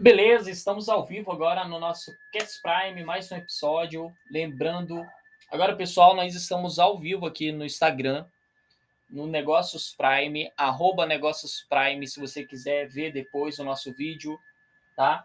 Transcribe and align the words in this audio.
Beleza, 0.00 0.50
estamos 0.50 0.88
ao 0.88 1.04
vivo 1.04 1.30
agora 1.30 1.68
no 1.68 1.78
nosso 1.78 2.10
Cats 2.32 2.58
Prime, 2.58 3.04
mais 3.04 3.30
um 3.30 3.36
episódio. 3.36 4.10
Lembrando, 4.30 5.06
agora 5.50 5.76
pessoal, 5.76 6.16
nós 6.16 6.34
estamos 6.34 6.78
ao 6.78 6.98
vivo 6.98 7.26
aqui 7.26 7.52
no 7.52 7.66
Instagram, 7.66 8.24
no 9.10 9.26
Negócios 9.26 9.94
Prime, 9.94 10.50
arroba 10.56 11.04
Negócios 11.04 11.66
Prime, 11.68 12.06
se 12.06 12.18
você 12.18 12.46
quiser 12.46 12.88
ver 12.88 13.12
depois 13.12 13.58
o 13.58 13.64
nosso 13.64 13.92
vídeo, 13.92 14.38
tá? 14.96 15.22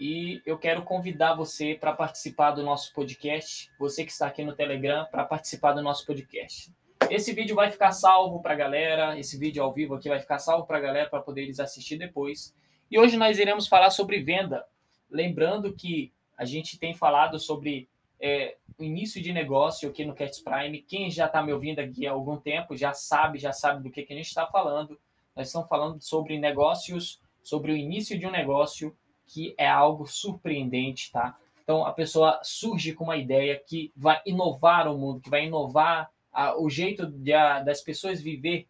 E 0.00 0.42
eu 0.44 0.58
quero 0.58 0.82
convidar 0.82 1.34
você 1.34 1.76
para 1.80 1.92
participar 1.92 2.50
do 2.50 2.64
nosso 2.64 2.92
podcast, 2.92 3.70
você 3.78 4.04
que 4.04 4.10
está 4.10 4.26
aqui 4.26 4.42
no 4.42 4.56
Telegram, 4.56 5.06
para 5.08 5.24
participar 5.24 5.72
do 5.72 5.82
nosso 5.82 6.04
podcast. 6.04 6.72
Esse 7.08 7.32
vídeo 7.32 7.54
vai 7.54 7.70
ficar 7.70 7.92
salvo 7.92 8.42
para 8.42 8.54
a 8.54 8.56
galera, 8.56 9.16
esse 9.16 9.38
vídeo 9.38 9.62
ao 9.62 9.72
vivo 9.72 9.94
aqui 9.94 10.08
vai 10.08 10.18
ficar 10.18 10.40
salvo 10.40 10.66
para 10.66 10.78
a 10.78 10.80
galera 10.80 11.08
para 11.08 11.22
poder 11.22 11.42
eles 11.42 11.60
assistir 11.60 11.96
depois. 11.96 12.52
E 12.90 12.98
hoje 12.98 13.16
nós 13.16 13.38
iremos 13.38 13.68
falar 13.68 13.90
sobre 13.90 14.20
venda. 14.20 14.66
Lembrando 15.08 15.72
que 15.72 16.12
a 16.36 16.44
gente 16.44 16.76
tem 16.76 16.92
falado 16.92 17.38
sobre 17.38 17.88
é, 18.20 18.56
o 18.76 18.82
início 18.82 19.22
de 19.22 19.32
negócio 19.32 19.88
aqui 19.88 20.04
no 20.04 20.12
Cats 20.12 20.40
Prime. 20.40 20.82
Quem 20.82 21.08
já 21.08 21.26
está 21.26 21.40
me 21.40 21.52
ouvindo 21.52 21.78
aqui 21.78 22.04
há 22.04 22.10
algum 22.10 22.36
tempo 22.36 22.76
já 22.76 22.92
sabe, 22.92 23.38
já 23.38 23.52
sabe 23.52 23.84
do 23.84 23.90
que, 23.90 24.02
que 24.02 24.12
a 24.12 24.16
gente 24.16 24.26
está 24.26 24.44
falando. 24.44 24.98
Nós 25.36 25.46
estamos 25.46 25.68
falando 25.68 26.02
sobre 26.02 26.36
negócios, 26.36 27.20
sobre 27.44 27.70
o 27.70 27.76
início 27.76 28.18
de 28.18 28.26
um 28.26 28.30
negócio, 28.30 28.96
que 29.24 29.54
é 29.56 29.68
algo 29.68 30.04
surpreendente, 30.06 31.12
tá? 31.12 31.38
Então 31.62 31.86
a 31.86 31.92
pessoa 31.92 32.40
surge 32.42 32.92
com 32.92 33.04
uma 33.04 33.16
ideia 33.16 33.62
que 33.64 33.92
vai 33.96 34.20
inovar 34.26 34.88
o 34.88 34.98
mundo, 34.98 35.20
que 35.20 35.30
vai 35.30 35.46
inovar 35.46 36.10
a, 36.32 36.60
o 36.60 36.68
jeito 36.68 37.06
de 37.06 37.32
a, 37.32 37.60
das 37.60 37.82
pessoas 37.82 38.20
viver 38.20 38.66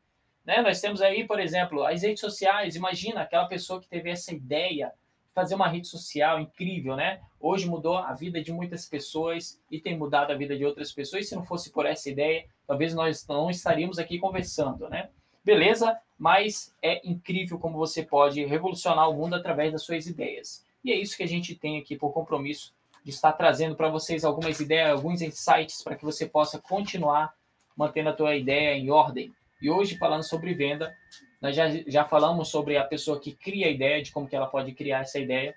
né? 0.51 0.61
Nós 0.63 0.81
temos 0.81 1.01
aí, 1.01 1.25
por 1.25 1.39
exemplo, 1.39 1.87
as 1.87 2.03
redes 2.03 2.21
sociais. 2.21 2.75
Imagina 2.75 3.21
aquela 3.21 3.47
pessoa 3.47 3.81
que 3.81 3.87
teve 3.87 4.11
essa 4.11 4.35
ideia 4.35 4.89
de 4.89 5.33
fazer 5.33 5.55
uma 5.55 5.69
rede 5.69 5.87
social 5.87 6.41
incrível, 6.41 6.97
né? 6.97 7.21
Hoje 7.39 7.69
mudou 7.69 7.97
a 7.97 8.13
vida 8.15 8.43
de 8.43 8.53
muitas 8.53 8.85
pessoas 8.85 9.61
e 9.71 9.81
tem 9.81 9.97
mudado 9.97 10.33
a 10.33 10.35
vida 10.35 10.59
de 10.59 10.65
outras 10.65 10.91
pessoas. 10.91 11.29
Se 11.29 11.37
não 11.37 11.45
fosse 11.45 11.71
por 11.71 11.87
essa 11.87 12.11
ideia, 12.11 12.47
talvez 12.67 12.93
nós 12.93 13.25
não 13.29 13.49
estaríamos 13.49 13.97
aqui 14.01 14.19
conversando, 14.19 14.89
né? 14.89 15.09
Beleza? 15.45 15.97
Mas 16.19 16.75
é 16.83 17.01
incrível 17.09 17.57
como 17.57 17.79
você 17.79 18.03
pode 18.03 18.45
revolucionar 18.45 19.09
o 19.09 19.15
mundo 19.15 19.37
através 19.37 19.71
das 19.71 19.85
suas 19.85 20.09
ideias. 20.09 20.67
E 20.83 20.91
é 20.91 20.97
isso 20.97 21.17
que 21.17 21.23
a 21.23 21.29
gente 21.29 21.55
tem 21.55 21.79
aqui 21.79 21.95
por 21.95 22.13
compromisso 22.13 22.75
de 23.05 23.11
estar 23.11 23.33
trazendo 23.35 23.77
para 23.77 23.89
vocês 23.89 24.25
algumas 24.25 24.59
ideias, 24.59 24.91
alguns 24.91 25.23
insights 25.23 25.81
para 25.85 25.95
que 25.95 26.05
você 26.05 26.27
possa 26.27 26.59
continuar 26.59 27.33
mantendo 27.77 28.09
a 28.09 28.13
tua 28.13 28.35
ideia 28.35 28.77
em 28.77 28.91
ordem. 28.91 29.33
E 29.61 29.71
hoje, 29.71 29.97
falando 29.97 30.23
sobre 30.23 30.55
venda, 30.55 30.97
nós 31.41 31.57
já, 31.57 31.69
já 31.87 32.05
falamos 32.05 32.49
sobre 32.49 32.77
a 32.77 32.85
pessoa 32.85 33.21
que 33.21 33.33
cria 33.33 33.67
a 33.67 33.71
ideia, 33.71 34.03
de 34.03 34.13
como 34.13 34.29
que 34.29 34.37
ela 34.37 34.47
pode 34.47 34.73
criar 34.73 35.01
essa 35.01 35.19
ideia. 35.19 35.55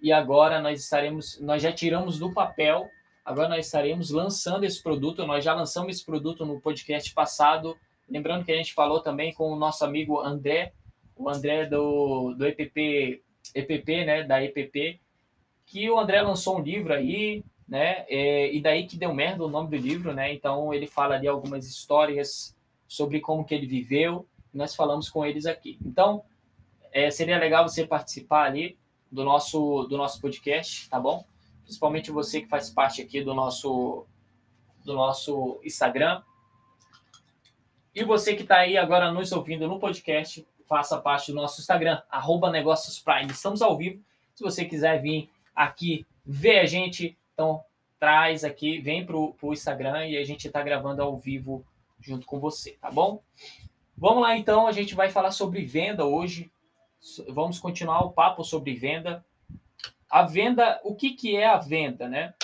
E 0.00 0.12
agora 0.12 0.60
nós 0.60 0.80
estaremos, 0.80 1.40
nós 1.40 1.62
já 1.62 1.72
tiramos 1.72 2.18
do 2.18 2.32
papel, 2.32 2.88
agora 3.24 3.48
nós 3.48 3.66
estaremos 3.66 4.10
lançando 4.10 4.64
esse 4.64 4.82
produto. 4.82 5.26
Nós 5.26 5.44
já 5.44 5.54
lançamos 5.54 5.96
esse 5.96 6.04
produto 6.04 6.44
no 6.44 6.60
podcast 6.60 7.12
passado. 7.14 7.76
Lembrando 8.08 8.44
que 8.44 8.52
a 8.52 8.56
gente 8.56 8.74
falou 8.74 9.00
também 9.00 9.32
com 9.32 9.52
o 9.52 9.56
nosso 9.56 9.84
amigo 9.84 10.20
André, 10.20 10.72
o 11.16 11.28
André 11.28 11.66
do, 11.66 12.34
do 12.34 12.46
EPP, 12.46 13.22
EPP, 13.54 14.04
né, 14.04 14.22
da 14.24 14.42
EPP, 14.42 15.00
que 15.66 15.88
o 15.90 15.98
André 15.98 16.20
lançou 16.22 16.58
um 16.58 16.62
livro 16.62 16.92
aí, 16.92 17.44
né, 17.68 18.04
é, 18.08 18.52
e 18.52 18.60
daí 18.60 18.86
que 18.86 18.98
deu 18.98 19.14
merda 19.14 19.44
o 19.44 19.48
nome 19.48 19.70
do 19.70 19.76
livro, 19.76 20.12
né, 20.12 20.32
então 20.32 20.74
ele 20.74 20.86
fala 20.86 21.14
ali 21.14 21.26
algumas 21.26 21.66
histórias 21.66 22.54
sobre 22.92 23.20
como 23.20 23.44
que 23.44 23.54
ele 23.54 23.66
viveu. 23.66 24.26
Nós 24.52 24.74
falamos 24.74 25.08
com 25.08 25.24
eles 25.24 25.46
aqui. 25.46 25.78
Então, 25.82 26.22
é, 26.92 27.10
seria 27.10 27.38
legal 27.38 27.66
você 27.66 27.86
participar 27.86 28.44
ali 28.44 28.76
do 29.10 29.24
nosso 29.24 29.84
do 29.84 29.96
nosso 29.96 30.20
podcast, 30.20 30.90
tá 30.90 31.00
bom? 31.00 31.24
Principalmente 31.62 32.10
você 32.10 32.42
que 32.42 32.48
faz 32.48 32.68
parte 32.68 33.00
aqui 33.00 33.22
do 33.24 33.32
nosso 33.32 34.04
do 34.84 34.92
nosso 34.92 35.58
Instagram. 35.64 36.22
E 37.94 38.04
você 38.04 38.34
que 38.34 38.42
está 38.42 38.58
aí 38.58 38.76
agora 38.76 39.10
nos 39.10 39.32
ouvindo 39.32 39.66
no 39.66 39.78
podcast, 39.78 40.46
faça 40.66 41.00
parte 41.00 41.32
do 41.32 41.36
nosso 41.36 41.62
Instagram, 41.62 42.02
arroba 42.10 42.50
Negócios 42.50 42.98
Prime. 42.98 43.30
Estamos 43.32 43.62
ao 43.62 43.74
vivo. 43.74 44.02
Se 44.34 44.44
você 44.44 44.66
quiser 44.66 45.00
vir 45.00 45.30
aqui 45.56 46.06
ver 46.26 46.60
a 46.60 46.66
gente, 46.66 47.16
então 47.32 47.64
traz 47.98 48.44
aqui, 48.44 48.80
vem 48.80 49.06
para 49.06 49.16
o 49.16 49.52
Instagram 49.52 50.08
e 50.08 50.18
a 50.18 50.24
gente 50.24 50.46
está 50.46 50.62
gravando 50.62 51.02
ao 51.02 51.16
vivo 51.16 51.64
junto 52.02 52.26
com 52.26 52.38
você, 52.38 52.72
tá 52.72 52.90
bom? 52.90 53.22
Vamos 53.96 54.22
lá 54.22 54.36
então, 54.36 54.66
a 54.66 54.72
gente 54.72 54.94
vai 54.94 55.10
falar 55.10 55.30
sobre 55.30 55.64
venda 55.64 56.04
hoje. 56.04 56.50
Vamos 57.28 57.58
continuar 57.58 58.04
o 58.04 58.12
papo 58.12 58.44
sobre 58.44 58.74
venda. 58.74 59.24
A 60.10 60.24
venda, 60.24 60.80
o 60.84 60.94
que, 60.94 61.10
que 61.10 61.36
é 61.36 61.46
a 61.46 61.58
venda, 61.58 62.08
né? 62.08 62.34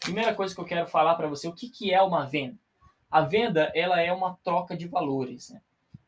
Primeira 0.00 0.34
coisa 0.34 0.54
que 0.54 0.60
eu 0.60 0.64
quero 0.64 0.86
falar 0.88 1.14
para 1.14 1.28
você, 1.28 1.46
o 1.46 1.52
que, 1.52 1.68
que 1.68 1.92
é 1.92 2.02
uma 2.02 2.26
venda? 2.26 2.58
A 3.10 3.20
venda, 3.20 3.70
ela 3.74 4.00
é 4.00 4.12
uma 4.12 4.38
troca 4.42 4.76
de 4.76 4.88
valores, 4.88 5.50
né? 5.50 5.60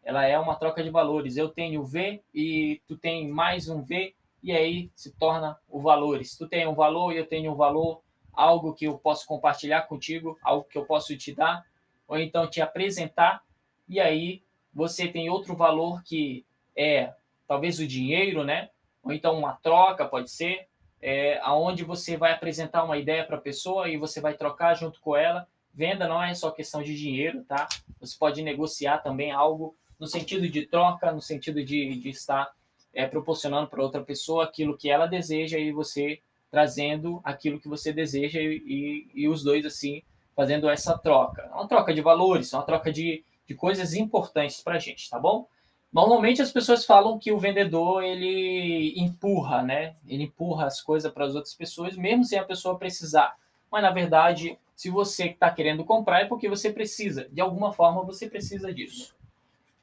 Ela 0.02 0.26
é 0.26 0.38
uma 0.38 0.56
troca 0.56 0.82
de 0.82 0.90
valores. 0.90 1.36
Eu 1.36 1.48
tenho 1.48 1.84
V 1.84 2.22
e 2.34 2.80
tu 2.86 2.96
tem 2.96 3.28
mais 3.28 3.68
um 3.68 3.82
V 3.82 4.14
e 4.42 4.52
aí 4.52 4.90
se 4.94 5.12
torna 5.12 5.58
o 5.68 5.80
valor. 5.80 6.22
Se 6.24 6.36
tu 6.36 6.48
tem 6.48 6.66
um 6.66 6.74
valor 6.74 7.12
e 7.12 7.18
eu 7.18 7.26
tenho 7.26 7.52
um 7.52 7.54
valor, 7.54 8.02
algo 8.32 8.74
que 8.74 8.86
eu 8.86 8.98
posso 8.98 9.26
compartilhar 9.26 9.82
contigo, 9.82 10.38
algo 10.42 10.66
que 10.68 10.76
eu 10.76 10.84
posso 10.84 11.16
te 11.16 11.34
dar, 11.34 11.64
ou 12.06 12.18
então 12.18 12.48
te 12.48 12.60
apresentar, 12.60 13.42
e 13.88 14.00
aí 14.00 14.42
você 14.72 15.08
tem 15.08 15.30
outro 15.30 15.54
valor 15.54 16.02
que 16.02 16.44
é 16.76 17.12
talvez 17.46 17.78
o 17.78 17.86
dinheiro, 17.86 18.44
né? 18.44 18.70
Ou 19.02 19.12
então 19.12 19.38
uma 19.38 19.52
troca, 19.52 20.04
pode 20.06 20.30
ser, 20.30 20.66
é, 21.00 21.38
aonde 21.42 21.84
você 21.84 22.16
vai 22.16 22.32
apresentar 22.32 22.82
uma 22.82 22.96
ideia 22.96 23.24
para 23.24 23.36
a 23.36 23.40
pessoa 23.40 23.88
e 23.88 23.96
você 23.96 24.20
vai 24.20 24.34
trocar 24.34 24.74
junto 24.74 25.00
com 25.00 25.16
ela. 25.16 25.46
Venda 25.72 26.08
não 26.08 26.22
é 26.22 26.34
só 26.34 26.50
questão 26.50 26.82
de 26.82 26.96
dinheiro, 26.96 27.44
tá? 27.44 27.68
Você 28.00 28.16
pode 28.18 28.42
negociar 28.42 28.98
também 28.98 29.30
algo 29.30 29.76
no 29.98 30.06
sentido 30.06 30.48
de 30.48 30.66
troca, 30.66 31.12
no 31.12 31.20
sentido 31.20 31.64
de, 31.64 31.96
de 31.96 32.08
estar 32.08 32.52
é, 32.92 33.06
proporcionando 33.06 33.68
para 33.68 33.82
outra 33.82 34.02
pessoa 34.02 34.44
aquilo 34.44 34.76
que 34.76 34.90
ela 34.90 35.06
deseja 35.06 35.58
e 35.58 35.72
você 35.72 36.20
trazendo 36.50 37.20
aquilo 37.24 37.60
que 37.60 37.68
você 37.68 37.92
deseja 37.92 38.40
e, 38.40 38.62
e, 38.64 39.22
e 39.22 39.28
os 39.28 39.42
dois 39.42 39.66
assim 39.66 40.02
fazendo 40.34 40.68
essa 40.68 40.96
troca. 40.98 41.42
É 41.42 41.54
uma 41.54 41.68
troca 41.68 41.94
de 41.94 42.00
valores, 42.00 42.52
é 42.52 42.56
uma 42.56 42.62
troca 42.64 42.92
de, 42.92 43.24
de 43.46 43.54
coisas 43.54 43.94
importantes 43.94 44.60
para 44.60 44.76
a 44.76 44.78
gente, 44.78 45.08
tá 45.08 45.18
bom? 45.18 45.46
Normalmente 45.92 46.42
as 46.42 46.50
pessoas 46.50 46.84
falam 46.84 47.18
que 47.18 47.30
o 47.30 47.38
vendedor 47.38 48.02
ele 48.02 48.94
empurra, 48.96 49.62
né? 49.62 49.94
Ele 50.08 50.24
empurra 50.24 50.66
as 50.66 50.80
coisas 50.80 51.12
para 51.12 51.24
as 51.24 51.34
outras 51.36 51.54
pessoas, 51.54 51.96
mesmo 51.96 52.24
sem 52.24 52.38
a 52.38 52.44
pessoa 52.44 52.76
precisar. 52.76 53.36
Mas 53.70 53.82
na 53.82 53.90
verdade, 53.90 54.58
se 54.74 54.90
você 54.90 55.26
está 55.26 55.50
querendo 55.50 55.84
comprar, 55.84 56.22
é 56.22 56.24
porque 56.24 56.48
você 56.48 56.72
precisa. 56.72 57.28
De 57.30 57.40
alguma 57.40 57.72
forma, 57.72 58.02
você 58.02 58.28
precisa 58.28 58.74
disso. 58.74 59.14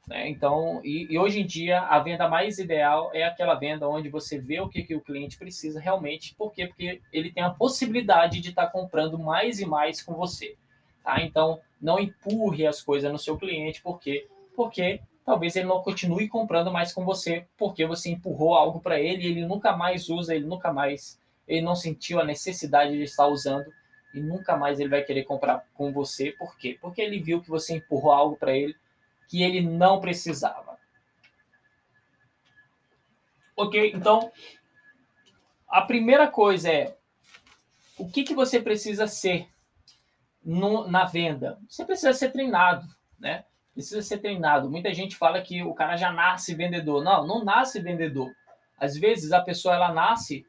Né? 0.07 0.29
Então, 0.29 0.81
e, 0.83 1.07
e, 1.09 1.17
hoje 1.17 1.41
em 1.41 1.45
dia, 1.45 1.81
a 1.81 1.99
venda 1.99 2.27
mais 2.27 2.57
ideal 2.57 3.11
é 3.13 3.23
aquela 3.23 3.55
venda 3.55 3.87
onde 3.87 4.09
você 4.09 4.39
vê 4.39 4.59
o 4.59 4.69
que, 4.69 4.83
que 4.83 4.95
o 4.95 5.01
cliente 5.01 5.37
precisa 5.37 5.79
realmente. 5.79 6.35
Por 6.35 6.51
quê? 6.51 6.67
Porque 6.67 7.01
ele 7.13 7.31
tem 7.31 7.43
a 7.43 7.49
possibilidade 7.49 8.39
de 8.39 8.49
estar 8.49 8.65
tá 8.65 8.71
comprando 8.71 9.17
mais 9.17 9.59
e 9.59 9.65
mais 9.65 10.01
com 10.01 10.13
você. 10.13 10.55
Tá? 11.03 11.21
Então, 11.21 11.59
não 11.81 11.99
empurre 11.99 12.67
as 12.67 12.81
coisas 12.81 13.11
no 13.11 13.17
seu 13.17 13.37
cliente, 13.37 13.81
por 13.81 13.99
quê? 13.99 14.27
Porque 14.55 15.01
talvez 15.25 15.55
ele 15.55 15.67
não 15.67 15.81
continue 15.81 16.27
comprando 16.27 16.71
mais 16.71 16.93
com 16.93 17.05
você, 17.05 17.45
porque 17.57 17.85
você 17.85 18.09
empurrou 18.09 18.53
algo 18.53 18.79
para 18.79 18.99
ele 18.99 19.23
e 19.23 19.27
ele 19.27 19.45
nunca 19.45 19.75
mais 19.75 20.09
usa, 20.09 20.35
ele 20.35 20.45
nunca 20.45 20.73
mais, 20.73 21.19
ele 21.47 21.61
não 21.61 21.75
sentiu 21.75 22.19
a 22.19 22.25
necessidade 22.25 22.91
de 22.91 23.03
estar 23.03 23.27
usando 23.27 23.71
e 24.13 24.19
nunca 24.19 24.57
mais 24.57 24.79
ele 24.79 24.89
vai 24.89 25.03
querer 25.03 25.23
comprar 25.23 25.65
com 25.73 25.91
você. 25.91 26.31
Por 26.33 26.57
quê? 26.57 26.77
Porque 26.81 27.01
ele 27.01 27.19
viu 27.19 27.41
que 27.41 27.49
você 27.49 27.77
empurrou 27.77 28.11
algo 28.11 28.35
para 28.35 28.55
ele 28.55 28.75
que 29.31 29.41
ele 29.41 29.61
não 29.61 30.01
precisava. 30.01 30.77
Ok? 33.55 33.93
Então, 33.95 34.29
a 35.69 35.83
primeira 35.83 36.27
coisa 36.27 36.69
é 36.69 36.97
o 37.97 38.09
que, 38.09 38.23
que 38.23 38.35
você 38.35 38.59
precisa 38.59 39.07
ser 39.07 39.47
no, 40.43 40.85
na 40.89 41.05
venda? 41.05 41.57
Você 41.69 41.85
precisa 41.85 42.11
ser 42.11 42.31
treinado, 42.31 42.85
né? 43.17 43.45
Precisa 43.73 44.01
ser 44.01 44.17
treinado. 44.17 44.69
Muita 44.69 44.93
gente 44.93 45.15
fala 45.15 45.41
que 45.41 45.63
o 45.63 45.73
cara 45.73 45.95
já 45.95 46.11
nasce 46.11 46.53
vendedor. 46.53 47.01
Não, 47.01 47.25
não 47.25 47.45
nasce 47.45 47.79
vendedor. 47.79 48.29
Às 48.77 48.97
vezes 48.97 49.31
a 49.31 49.39
pessoa 49.39 49.75
ela 49.75 49.93
nasce 49.93 50.45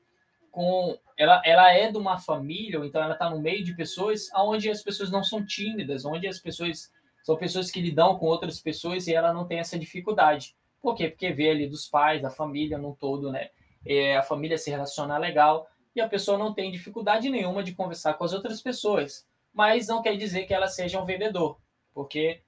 com 0.50 0.98
ela, 1.16 1.40
ela 1.44 1.70
é 1.70 1.88
de 1.88 1.98
uma 1.98 2.18
família, 2.18 2.80
ou 2.80 2.84
então 2.84 3.00
ela 3.00 3.12
está 3.12 3.30
no 3.30 3.40
meio 3.40 3.62
de 3.62 3.76
pessoas 3.76 4.28
onde 4.34 4.68
as 4.68 4.82
pessoas 4.82 5.08
não 5.08 5.22
são 5.22 5.46
tímidas, 5.46 6.04
onde 6.04 6.26
as 6.26 6.40
pessoas 6.40 6.90
são 7.22 7.36
pessoas 7.36 7.70
que 7.70 7.80
lidam 7.80 8.18
com 8.18 8.26
outras 8.26 8.60
pessoas 8.60 9.06
e 9.06 9.14
ela 9.14 9.32
não 9.32 9.46
tem 9.46 9.58
essa 9.58 9.78
dificuldade. 9.78 10.56
Por 10.80 10.94
quê? 10.94 11.08
Porque 11.08 11.32
vê 11.32 11.50
ali 11.50 11.68
dos 11.68 11.88
pais, 11.88 12.20
da 12.20 12.30
família 12.30 12.76
no 12.76 12.96
todo, 12.96 13.30
né? 13.30 13.50
É, 13.86 14.16
a 14.16 14.22
família 14.22 14.58
se 14.58 14.70
relaciona 14.70 15.16
legal 15.18 15.68
e 15.94 16.00
a 16.00 16.08
pessoa 16.08 16.36
não 16.36 16.52
tem 16.52 16.70
dificuldade 16.70 17.30
nenhuma 17.30 17.62
de 17.62 17.74
conversar 17.74 18.14
com 18.14 18.24
as 18.24 18.32
outras 18.32 18.60
pessoas. 18.60 19.26
Mas 19.52 19.86
não 19.86 20.02
quer 20.02 20.16
dizer 20.16 20.44
que 20.46 20.54
ela 20.54 20.66
seja 20.66 21.00
um 21.00 21.04
vendedor, 21.04 21.58
porque 21.92 22.40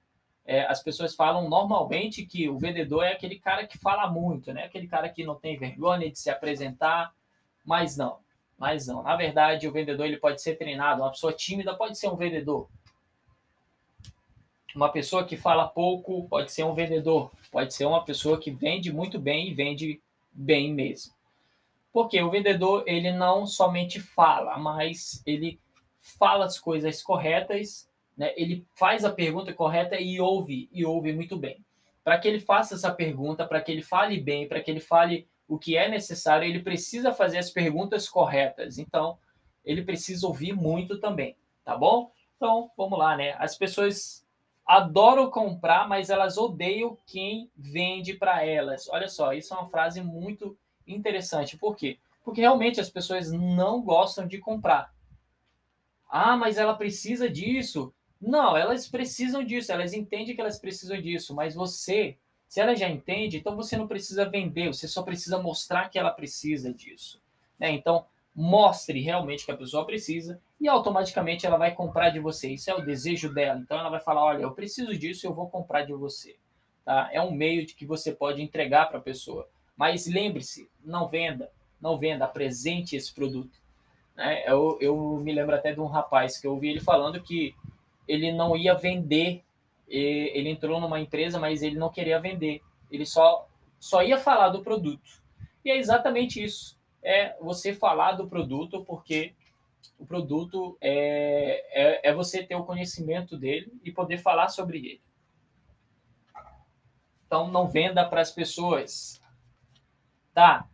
é, 0.45 0.65
as 0.65 0.83
pessoas 0.83 1.15
falam 1.15 1.49
normalmente 1.49 2.25
que 2.25 2.49
o 2.49 2.57
vendedor 2.57 3.03
é 3.03 3.13
aquele 3.13 3.39
cara 3.39 3.65
que 3.65 3.77
fala 3.77 4.09
muito, 4.09 4.53
né? 4.53 4.65
Aquele 4.65 4.87
cara 4.87 5.09
que 5.09 5.23
não 5.23 5.35
tem 5.35 5.57
vergonha 5.57 6.09
de 6.11 6.19
se 6.19 6.29
apresentar, 6.29 7.13
Mas 7.63 7.97
não, 7.97 8.19
mas 8.57 8.87
não. 8.87 9.01
Na 9.01 9.15
verdade, 9.15 9.67
o 9.67 9.71
vendedor 9.71 10.05
ele 10.05 10.17
pode 10.17 10.41
ser 10.41 10.55
treinado. 10.55 11.01
Uma 11.01 11.11
pessoa 11.11 11.33
tímida 11.33 11.75
pode 11.75 11.97
ser 11.97 12.09
um 12.09 12.15
vendedor. 12.15 12.69
Uma 14.75 14.89
pessoa 14.89 15.23
que 15.23 15.37
fala 15.37 15.69
pouco 15.69 16.27
pode 16.27 16.51
ser 16.51 16.65
um 16.65 16.73
vendedor. 16.73 17.31
Pode 17.49 17.73
ser 17.73 17.85
uma 17.85 18.03
pessoa 18.03 18.37
que 18.37 18.51
vende 18.51 18.91
muito 18.91 19.17
bem 19.17 19.47
e 19.47 19.53
vende 19.53 20.01
bem 20.33 20.73
mesmo. 20.73 21.13
Porque 21.93 22.21
o 22.21 22.29
vendedor 22.29 22.83
ele 22.85 23.13
não 23.13 23.47
somente 23.47 24.01
fala, 24.01 24.57
mas 24.57 25.23
ele 25.25 25.57
fala 26.19 26.43
as 26.43 26.59
coisas 26.59 27.01
corretas, 27.01 27.89
né? 28.17 28.33
Ele 28.35 28.65
faz 28.75 29.05
a 29.05 29.13
pergunta 29.13 29.53
correta 29.53 29.97
e 29.97 30.19
ouve 30.19 30.67
e 30.73 30.83
ouve 30.83 31.13
muito 31.13 31.37
bem. 31.37 31.63
Para 32.03 32.19
que 32.19 32.27
ele 32.27 32.41
faça 32.41 32.75
essa 32.75 32.91
pergunta, 32.91 33.47
para 33.47 33.61
que 33.61 33.71
ele 33.71 33.81
fale 33.81 34.19
bem, 34.19 34.45
para 34.45 34.61
que 34.61 34.69
ele 34.69 34.81
fale 34.81 35.25
o 35.47 35.57
que 35.57 35.77
é 35.77 35.87
necessário, 35.87 36.45
ele 36.45 36.61
precisa 36.61 37.13
fazer 37.13 37.37
as 37.37 37.49
perguntas 37.49 38.09
corretas. 38.09 38.77
Então, 38.77 39.17
ele 39.63 39.83
precisa 39.83 40.27
ouvir 40.27 40.51
muito 40.51 40.99
também, 40.99 41.37
tá 41.63 41.77
bom? 41.77 42.11
Então, 42.35 42.69
vamos 42.75 42.99
lá, 42.99 43.15
né? 43.15 43.35
As 43.39 43.57
pessoas 43.57 44.24
adoram 44.65 45.29
comprar, 45.29 45.87
mas 45.87 46.09
elas 46.09 46.37
odeiam 46.37 46.97
quem 47.05 47.49
vende 47.55 48.13
para 48.13 48.43
elas. 48.45 48.87
Olha 48.89 49.07
só, 49.07 49.33
isso 49.33 49.53
é 49.53 49.57
uma 49.57 49.69
frase 49.69 50.01
muito 50.01 50.57
interessante. 50.87 51.57
Por 51.57 51.75
quê? 51.75 51.97
Porque 52.23 52.41
realmente 52.41 52.81
as 52.81 52.89
pessoas 52.89 53.31
não 53.31 53.81
gostam 53.81 54.27
de 54.27 54.39
comprar. 54.39 54.93
Ah, 56.09 56.35
mas 56.35 56.57
ela 56.57 56.73
precisa 56.73 57.29
disso. 57.29 57.93
Não, 58.19 58.57
elas 58.57 58.87
precisam 58.87 59.43
disso, 59.43 59.71
elas 59.71 59.93
entendem 59.93 60.33
que 60.33 60.41
elas 60.41 60.57
precisam 60.57 60.99
disso, 60.99 61.35
mas 61.35 61.53
você 61.53 62.17
se 62.47 62.61
ela 62.61 62.75
já 62.75 62.89
entende, 62.89 63.37
então 63.37 63.55
você 63.55 63.75
não 63.75 63.87
precisa 63.87 64.29
vender, 64.29 64.67
você 64.67 64.87
só 64.87 65.03
precisa 65.03 65.37
mostrar 65.37 65.89
que 65.89 65.99
ela 65.99 66.11
precisa 66.11 66.73
disso. 66.73 67.21
Né? 67.59 67.71
Então, 67.71 68.05
mostre 68.35 68.99
realmente 68.99 69.45
que 69.45 69.51
a 69.51 69.57
pessoa 69.57 69.85
precisa 69.85 70.39
e 70.59 70.67
automaticamente 70.67 71.45
ela 71.45 71.57
vai 71.57 71.73
comprar 71.73 72.09
de 72.09 72.19
você. 72.19 72.49
Isso 72.49 72.69
é 72.69 72.75
o 72.75 72.85
desejo 72.85 73.33
dela. 73.33 73.59
Então, 73.59 73.79
ela 73.79 73.89
vai 73.89 73.99
falar: 73.99 74.23
Olha, 74.23 74.41
eu 74.41 74.51
preciso 74.51 74.97
disso, 74.97 75.25
eu 75.25 75.33
vou 75.33 75.49
comprar 75.49 75.83
de 75.83 75.93
você. 75.93 76.35
Tá? 76.83 77.09
É 77.11 77.21
um 77.21 77.31
meio 77.31 77.65
de 77.65 77.73
que 77.73 77.85
você 77.85 78.11
pode 78.11 78.41
entregar 78.41 78.87
para 78.87 78.97
a 78.97 79.01
pessoa. 79.01 79.47
Mas 79.77 80.07
lembre-se: 80.07 80.69
não 80.83 81.07
venda, 81.07 81.49
não 81.79 81.97
venda, 81.97 82.25
apresente 82.25 82.95
esse 82.95 83.13
produto. 83.13 83.57
Né? 84.15 84.43
Eu, 84.45 84.77
eu 84.81 85.19
me 85.23 85.33
lembro 85.33 85.55
até 85.55 85.73
de 85.73 85.79
um 85.79 85.87
rapaz 85.87 86.37
que 86.37 86.47
eu 86.47 86.53
ouvi 86.53 86.69
ele 86.69 86.81
falando 86.81 87.21
que 87.21 87.55
ele 88.07 88.31
não 88.31 88.55
ia 88.55 88.73
vender 88.73 89.45
ele 89.87 90.49
entrou 90.49 90.79
numa 90.79 90.99
empresa, 90.99 91.39
mas 91.39 91.61
ele 91.61 91.77
não 91.77 91.89
queria 91.89 92.19
vender. 92.19 92.61
Ele 92.91 93.05
só, 93.05 93.47
só 93.79 94.03
ia 94.03 94.17
falar 94.17 94.49
do 94.49 94.63
produto. 94.63 95.21
E 95.63 95.71
é 95.71 95.77
exatamente 95.77 96.43
isso. 96.43 96.77
É 97.05 97.37
você 97.39 97.73
falar 97.73 98.13
do 98.13 98.27
produto, 98.27 98.83
porque 98.83 99.35
o 99.97 100.05
produto 100.05 100.77
é, 100.81 101.63
é, 101.71 102.09
é 102.09 102.13
você 102.13 102.43
ter 102.43 102.55
o 102.55 102.65
conhecimento 102.65 103.37
dele 103.37 103.71
e 103.83 103.91
poder 103.91 104.17
falar 104.17 104.49
sobre 104.49 104.79
ele. 104.79 105.01
Então, 107.27 107.47
não 107.47 107.67
venda 107.67 108.03
para 108.03 108.21
as 108.21 108.31
pessoas. 108.31 109.21
Tá. 110.33 110.67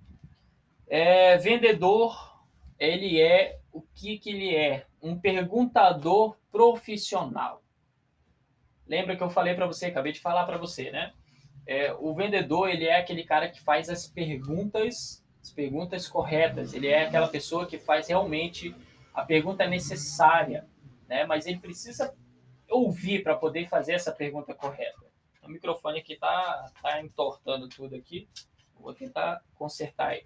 É, 0.87 1.37
vendedor, 1.37 2.41
ele 2.79 3.21
é 3.21 3.59
o 3.71 3.81
que, 3.81 4.17
que 4.17 4.29
ele 4.29 4.55
é? 4.55 4.85
Um 5.01 5.19
perguntador 5.19 6.37
profissional. 6.51 7.63
Lembra 8.85 9.15
que 9.15 9.23
eu 9.23 9.29
falei 9.29 9.53
para 9.53 9.67
você, 9.67 9.85
acabei 9.85 10.11
de 10.11 10.19
falar 10.19 10.45
para 10.45 10.57
você, 10.57 10.91
né? 10.91 11.13
É, 11.65 11.93
o 11.93 12.13
vendedor 12.13 12.69
ele 12.69 12.85
é 12.85 12.97
aquele 12.97 13.23
cara 13.23 13.49
que 13.49 13.61
faz 13.61 13.89
as 13.89 14.07
perguntas, 14.07 15.20
as 15.41 15.51
perguntas 15.51 16.07
corretas. 16.07 16.73
Ele 16.73 16.87
é 16.87 17.05
aquela 17.05 17.27
pessoa 17.27 17.65
que 17.65 17.77
faz 17.77 18.07
realmente 18.07 18.75
a 19.13 19.23
pergunta 19.23 19.67
necessária, 19.67 20.67
né? 21.07 21.25
Mas 21.25 21.45
ele 21.45 21.59
precisa 21.59 22.13
ouvir 22.69 23.23
para 23.23 23.35
poder 23.35 23.67
fazer 23.67 23.93
essa 23.93 24.11
pergunta 24.11 24.53
correta. 24.53 25.01
O 25.43 25.49
microfone 25.49 25.99
aqui 25.99 26.15
tá 26.15 26.71
tá 26.81 27.01
entortando 27.01 27.67
tudo 27.67 27.95
aqui. 27.95 28.27
Vou 28.79 28.93
tentar 28.93 29.43
consertar 29.55 30.13
ele. 30.15 30.23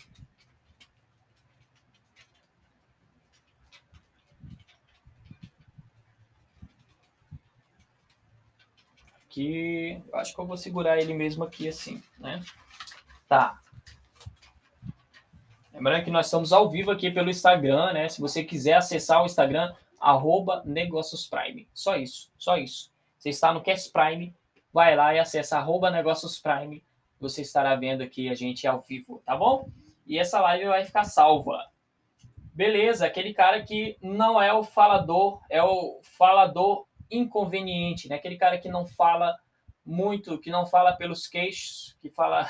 aqui. 9.35 10.01
Eu 10.07 10.17
acho 10.17 10.33
que 10.33 10.39
eu 10.39 10.45
vou 10.45 10.55
segurar 10.55 10.97
ele 10.97 11.13
mesmo 11.13 11.43
aqui 11.43 11.67
assim, 11.67 12.01
né? 12.17 12.41
Tá. 13.27 13.61
Lembrando 15.75 16.05
que 16.05 16.11
nós 16.11 16.27
estamos 16.27 16.53
ao 16.53 16.69
vivo 16.69 16.89
aqui 16.89 17.11
pelo 17.11 17.29
Instagram, 17.29 17.91
né? 17.91 18.07
Se 18.07 18.21
você 18.21 18.45
quiser 18.45 18.75
acessar 18.75 19.21
o 19.21 19.25
Instagram, 19.25 19.73
arroba 19.99 20.63
Negócios 20.65 21.27
Prime. 21.27 21.67
Só 21.73 21.97
isso, 21.97 22.31
só 22.37 22.57
isso. 22.57 22.93
Você 23.17 23.29
está 23.29 23.53
no 23.53 23.61
Cast 23.61 23.91
Prime, 23.91 24.33
vai 24.71 24.95
lá 24.95 25.13
e 25.13 25.19
acessa 25.19 25.57
arroba 25.57 25.91
Negócios 25.91 26.39
Prime. 26.39 26.81
Você 27.19 27.41
estará 27.41 27.75
vendo 27.75 28.01
aqui 28.01 28.29
a 28.29 28.33
gente 28.33 28.65
ao 28.65 28.81
vivo, 28.81 29.21
tá 29.25 29.35
bom? 29.35 29.69
E 30.07 30.17
essa 30.17 30.39
live 30.39 30.65
vai 30.65 30.85
ficar 30.85 31.03
salva. 31.03 31.69
Beleza, 32.53 33.05
aquele 33.05 33.33
cara 33.33 33.61
que 33.61 33.97
não 34.01 34.41
é 34.41 34.53
o 34.53 34.63
falador, 34.63 35.41
é 35.49 35.61
o 35.61 35.99
falador 36.17 36.87
inconveniente, 37.11 38.07
né? 38.07 38.15
Aquele 38.15 38.37
cara 38.37 38.57
que 38.57 38.69
não 38.69 38.85
fala 38.85 39.37
muito, 39.85 40.39
que 40.39 40.49
não 40.49 40.65
fala 40.65 40.93
pelos 40.93 41.27
queixos, 41.27 41.97
que 42.01 42.09
fala 42.09 42.49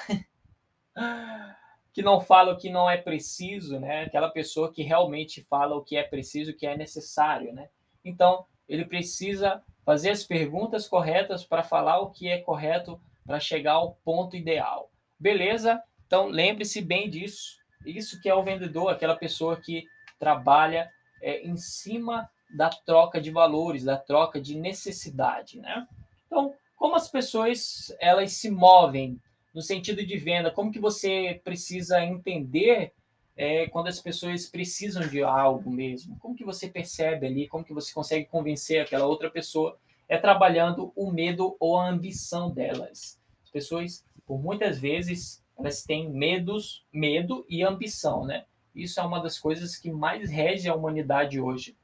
que 1.95 2.01
não 2.01 2.19
fala 2.19 2.51
o 2.51 2.57
que 2.57 2.69
não 2.69 2.89
é 2.89 2.97
preciso, 2.97 3.80
né? 3.80 4.03
Aquela 4.03 4.30
pessoa 4.30 4.69
que 4.69 4.83
realmente 4.83 5.42
fala 5.42 5.77
o 5.77 5.81
que 5.81 5.95
é 5.95 6.03
preciso, 6.03 6.51
o 6.51 6.53
que 6.53 6.68
é 6.68 6.75
necessário, 6.75 7.53
né? 7.53 7.69
Então, 8.03 8.45
ele 8.68 8.83
precisa 8.83 9.63
fazer 9.86 10.09
as 10.09 10.21
perguntas 10.21 10.89
corretas 10.89 11.45
para 11.45 11.63
falar 11.63 12.00
o 12.00 12.12
que 12.12 12.27
é 12.27 12.42
correto 12.42 13.00
para 13.25 13.39
chegar 13.39 13.75
ao 13.75 13.94
ponto 14.03 14.36
ideal. 14.36 14.92
Beleza? 15.18 15.81
Então, 16.06 16.27
lembre-se 16.27 16.81
bem 16.81 17.09
disso. 17.09 17.59
Isso 17.86 18.19
que 18.19 18.27
é 18.27 18.36
o 18.36 18.44
vendedor, 18.44 18.89
aquela 18.89 19.15
pessoa 19.15 19.56
que 19.56 19.86
trabalha 20.19 20.91
é, 21.21 21.48
em 21.48 21.56
cima 21.56 22.30
da 22.57 22.69
troca 22.69 23.21
de 23.21 23.31
valores, 23.31 23.86
da 23.86 23.95
troca 23.95 24.41
de 24.41 24.57
necessidade, 24.57 25.62
né? 25.62 25.88
Então, 26.25 26.53
como 26.75 26.94
as 26.94 27.07
pessoas 27.09 27.95
elas 28.01 28.33
se 28.33 28.51
movem 28.51 29.18
no 29.55 29.61
sentido 29.61 30.05
de 30.05 30.17
venda, 30.17 30.51
como 30.51 30.69
que 30.69 30.79
você 30.79 31.39
precisa 31.41 32.03
entender 32.03 32.91
é, 33.38 33.67
quando 33.67 33.88
as 33.88 34.01
pessoas 34.01 34.47
precisam 34.47 35.07
de 35.07 35.24
algo 35.24 35.71
mesmo? 35.71 36.19
Como 36.19 36.35
que 36.35 36.43
você 36.43 36.67
percebe 36.67 37.25
ali? 37.25 37.47
Como 37.47 37.63
que 37.63 37.74
você 37.74 37.93
consegue 37.93 38.25
convencer 38.25 38.81
aquela 38.81 39.05
outra 39.05 39.31
pessoa? 39.31 39.79
É 40.09 40.17
trabalhando 40.17 40.91
o 40.93 41.09
medo 41.09 41.55
ou 41.57 41.77
a 41.77 41.88
ambição 41.88 42.51
delas. 42.51 43.17
As 43.45 43.50
pessoas, 43.50 44.05
por 44.25 44.38
muitas 44.38 44.77
vezes, 44.77 45.41
elas 45.57 45.85
têm 45.85 46.09
medos, 46.09 46.85
medo 46.91 47.45
e 47.47 47.63
ambição, 47.63 48.25
né? 48.25 48.43
Isso 48.75 49.00
é 49.00 49.03
uma 49.03 49.24
das 49.24 49.39
coisas 49.39 49.77
que 49.77 49.89
mais 49.89 50.29
rege 50.29 50.67
a 50.67 50.75
humanidade 50.75 51.39
hoje. 51.39 51.77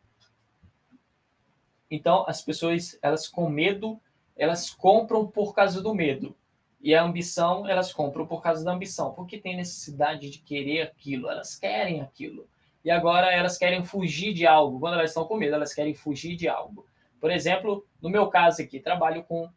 Então, 1.89 2.25
as 2.27 2.41
pessoas, 2.41 2.99
elas 3.01 3.29
com 3.29 3.49
medo, 3.49 3.97
elas 4.35 4.69
compram 4.69 5.25
por 5.25 5.55
causa 5.55 5.81
do 5.81 5.95
medo. 5.95 6.35
E 6.83 6.95
a 6.95 7.03
ambição, 7.03 7.67
elas 7.67 7.93
compram 7.93 8.25
por 8.25 8.41
causa 8.41 8.65
da 8.65 8.71
ambição, 8.71 9.13
porque 9.13 9.37
tem 9.37 9.55
necessidade 9.55 10.29
de 10.29 10.39
querer 10.39 10.81
aquilo, 10.81 11.29
elas 11.29 11.55
querem 11.55 12.01
aquilo. 12.01 12.47
E 12.83 12.89
agora 12.89 13.31
elas 13.31 13.57
querem 13.57 13.83
fugir 13.83 14.33
de 14.33 14.47
algo. 14.47 14.79
Quando 14.79 14.95
elas 14.95 15.11
estão 15.11 15.25
com 15.25 15.37
medo, 15.37 15.53
elas 15.53 15.73
querem 15.73 15.93
fugir 15.93 16.35
de 16.35 16.47
algo. 16.47 16.85
Por 17.19 17.29
exemplo, 17.29 17.85
no 18.01 18.09
meu 18.09 18.27
caso 18.27 18.63
aqui, 18.63 18.79
trabalho 18.79 19.23
com 19.23 19.47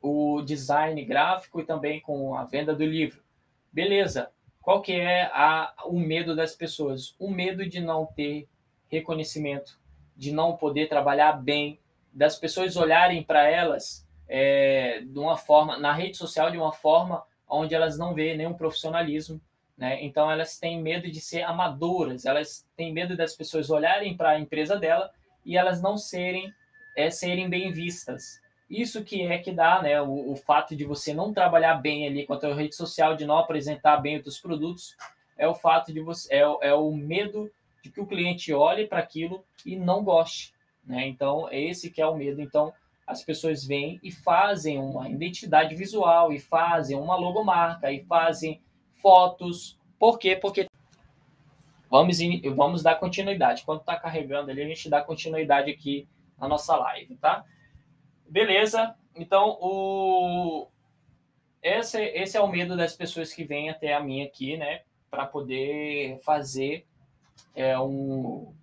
o 0.00 0.42
design 0.42 1.04
gráfico 1.04 1.60
e 1.60 1.64
também 1.64 2.00
com 2.00 2.34
a 2.34 2.44
venda 2.44 2.74
do 2.74 2.84
livro. 2.84 3.22
Beleza. 3.72 4.30
Qual 4.60 4.82
que 4.82 4.92
é 4.92 5.24
a, 5.32 5.72
o 5.86 5.98
medo 5.98 6.34
das 6.34 6.54
pessoas? 6.56 7.14
O 7.18 7.30
medo 7.30 7.64
de 7.64 7.80
não 7.80 8.06
ter 8.06 8.48
reconhecimento, 8.88 9.78
de 10.16 10.32
não 10.32 10.56
poder 10.56 10.88
trabalhar 10.88 11.32
bem, 11.32 11.78
das 12.12 12.36
pessoas 12.36 12.76
olharem 12.76 13.22
para 13.22 13.48
elas 13.48 14.06
é, 14.34 15.02
de 15.04 15.18
uma 15.18 15.36
forma, 15.36 15.78
na 15.78 15.92
rede 15.92 16.16
social, 16.16 16.50
de 16.50 16.56
uma 16.56 16.72
forma 16.72 17.22
onde 17.46 17.74
elas 17.74 17.98
não 17.98 18.14
veem 18.14 18.34
nenhum 18.34 18.54
profissionalismo. 18.54 19.38
Né? 19.76 20.02
Então, 20.02 20.30
elas 20.30 20.58
têm 20.58 20.80
medo 20.80 21.10
de 21.10 21.20
ser 21.20 21.42
amadoras, 21.42 22.24
elas 22.24 22.66
têm 22.74 22.94
medo 22.94 23.14
das 23.14 23.36
pessoas 23.36 23.68
olharem 23.68 24.16
para 24.16 24.30
a 24.30 24.40
empresa 24.40 24.78
dela 24.78 25.10
e 25.44 25.54
elas 25.54 25.82
não 25.82 25.98
serem, 25.98 26.50
é, 26.96 27.10
serem 27.10 27.50
bem 27.50 27.72
vistas. 27.72 28.40
Isso 28.70 29.04
que 29.04 29.20
é 29.20 29.36
que 29.36 29.52
dá, 29.52 29.82
né? 29.82 30.00
O, 30.00 30.32
o, 30.32 30.34
fato 30.34 30.74
de 30.74 30.86
você 30.86 31.12
não 31.12 31.34
trabalhar 31.34 31.74
bem 31.74 32.06
ali 32.06 32.24
com 32.24 32.32
a 32.32 32.38
tua 32.38 32.54
rede 32.54 32.74
social, 32.74 33.14
de 33.14 33.26
não 33.26 33.36
apresentar 33.36 33.98
bem 33.98 34.16
os 34.16 34.22
teus 34.22 34.40
produtos, 34.40 34.96
é 35.36 35.46
o 35.46 35.54
fato 35.54 35.92
de 35.92 36.00
você, 36.00 36.36
é, 36.36 36.40
é 36.40 36.72
o 36.72 36.90
medo 36.90 37.52
de 37.82 37.90
que 37.90 38.00
o 38.00 38.06
cliente 38.06 38.50
olhe 38.54 38.86
para 38.86 39.00
aquilo 39.00 39.44
e 39.66 39.76
não 39.76 40.02
goste. 40.02 40.54
Né? 40.86 41.06
Então, 41.06 41.50
é 41.50 41.60
esse 41.60 41.90
que 41.90 42.00
é 42.00 42.06
o 42.06 42.16
medo. 42.16 42.40
Então, 42.40 42.72
as 43.12 43.22
pessoas 43.22 43.64
vêm 43.64 44.00
e 44.02 44.10
fazem 44.10 44.78
uma 44.78 45.08
identidade 45.08 45.74
visual, 45.74 46.32
e 46.32 46.40
fazem 46.40 46.98
uma 46.98 47.16
logomarca, 47.16 47.92
e 47.92 48.04
fazem 48.04 48.60
fotos. 48.94 49.78
Por 49.98 50.18
quê? 50.18 50.34
Porque 50.36 50.66
vamos, 51.90 52.18
vamos 52.56 52.82
dar 52.82 52.96
continuidade. 52.96 53.64
Quando 53.64 53.80
está 53.80 53.96
carregando 53.96 54.50
ali, 54.50 54.62
a 54.62 54.66
gente 54.66 54.88
dá 54.88 55.00
continuidade 55.00 55.70
aqui 55.70 56.08
na 56.38 56.48
nossa 56.48 56.76
live, 56.76 57.16
tá? 57.16 57.44
Beleza? 58.28 58.94
Então, 59.14 59.58
o... 59.60 60.68
esse, 61.62 62.02
esse 62.02 62.36
é 62.36 62.40
o 62.40 62.48
medo 62.48 62.76
das 62.76 62.96
pessoas 62.96 63.32
que 63.32 63.44
vêm 63.44 63.70
até 63.70 63.92
a 63.94 64.00
mim 64.00 64.22
aqui, 64.22 64.56
né? 64.56 64.82
Para 65.10 65.26
poder 65.26 66.18
fazer 66.24 66.86
é, 67.54 67.78
um 67.78 68.54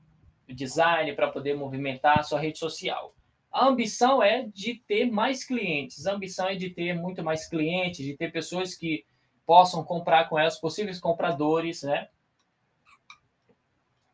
design, 0.48 1.14
para 1.14 1.30
poder 1.30 1.56
movimentar 1.56 2.20
a 2.20 2.24
sua 2.24 2.40
rede 2.40 2.58
social. 2.58 3.14
A 3.52 3.66
ambição 3.66 4.22
é 4.22 4.48
de 4.54 4.76
ter 4.76 5.10
mais 5.10 5.44
clientes, 5.44 6.06
a 6.06 6.14
ambição 6.14 6.48
é 6.48 6.56
de 6.56 6.70
ter 6.70 6.94
muito 6.94 7.24
mais 7.24 7.48
clientes, 7.48 8.06
de 8.06 8.16
ter 8.16 8.32
pessoas 8.32 8.76
que 8.76 9.06
possam 9.46 9.84
comprar 9.84 10.30
com 10.30 10.38
elas, 10.38 10.60
possíveis 10.60 11.00
compradores, 11.00 11.82
né? 11.82 12.08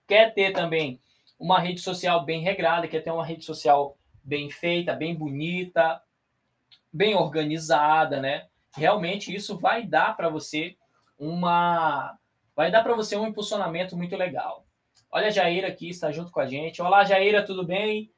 Quer 0.08 0.34
ter 0.34 0.54
também 0.54 1.02
uma 1.38 1.60
rede 1.60 1.82
social 1.82 2.24
bem 2.24 2.42
regrada, 2.42 2.88
quer 2.88 3.02
ter 3.02 3.12
uma 3.12 3.26
rede 3.26 3.44
social 3.44 3.98
bem 4.24 4.50
feita, 4.50 4.94
bem 4.94 5.14
bonita, 5.14 6.02
bem 6.92 7.16
organizada, 7.16 8.22
né? 8.22 8.48
Realmente 8.74 9.36
isso 9.36 9.58
vai 9.58 9.86
dar 9.86 10.16
para 10.16 10.30
você 10.30 10.78
uma 11.20 12.18
vai 12.56 12.72
dar 12.72 12.84
para 12.84 12.96
você 12.96 13.18
um 13.18 13.28
impulsionamento 13.28 13.98
muito 13.98 14.16
legal. 14.16 14.66
Olha 15.12 15.28
a 15.28 15.32
Jaira 15.32 15.68
aqui, 15.68 15.90
está 15.90 16.12
junto 16.12 16.32
com 16.32 16.40
a 16.40 16.48
gente. 16.48 16.82
Olá, 16.82 17.04
Jaira, 17.04 17.46
tudo 17.46 17.66
bem? 17.66 18.10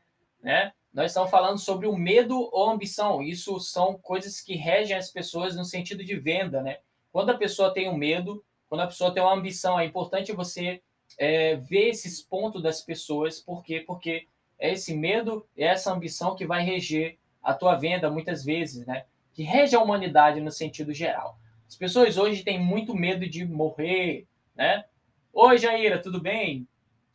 Né? 0.42 0.72
Nós 0.94 1.12
estamos 1.12 1.30
falando 1.30 1.60
sobre 1.60 1.88
o 1.88 1.96
medo 1.96 2.50
ou 2.52 2.70
ambição. 2.70 3.22
Isso 3.22 3.60
são 3.60 3.98
coisas 3.98 4.42
que 4.42 4.56
regem 4.56 4.98
as 4.98 5.12
pessoas 5.12 5.56
no 5.56 5.64
sentido 5.64 6.04
de 6.04 6.16
venda, 6.18 6.62
né? 6.62 6.80
Quando 7.12 7.30
a 7.30 7.38
pessoa 7.38 7.74
tem 7.74 7.90
um 7.90 7.98
medo, 7.98 8.44
quando 8.68 8.82
a 8.82 8.88
pessoa 8.88 9.14
tem 9.14 9.22
uma 9.22 9.34
ambição, 9.34 9.80
é 9.80 9.86
importante 9.86 10.32
você 10.32 10.82
é, 11.18 11.56
ver 11.56 11.90
esses 11.90 12.22
pontos 12.22 12.62
das 12.62 12.82
pessoas. 12.82 13.40
Por 13.40 13.64
quê? 13.64 13.84
Porque 13.86 14.28
é 14.60 14.74
esse 14.74 14.96
medo, 14.96 15.48
é 15.56 15.66
essa 15.66 15.94
ambição 15.94 16.36
que 16.36 16.46
vai 16.46 16.64
reger 16.64 17.18
a 17.42 17.54
tua 17.54 17.76
venda 17.76 18.10
muitas 18.10 18.44
vezes, 18.44 18.86
né? 18.86 19.06
Que 19.34 19.44
rege 19.44 19.76
a 19.76 19.82
humanidade 19.82 20.42
no 20.42 20.52
sentido 20.52 20.94
geral. 20.94 21.38
As 21.68 21.76
pessoas 21.76 22.18
hoje 22.18 22.44
têm 22.44 22.60
muito 22.60 22.96
medo 22.96 23.28
de 23.30 23.46
morrer, 23.46 24.26
né? 24.56 24.86
Oi, 25.34 25.58
Jaira, 25.58 26.02
tudo 26.02 26.20
bem? 26.20 26.68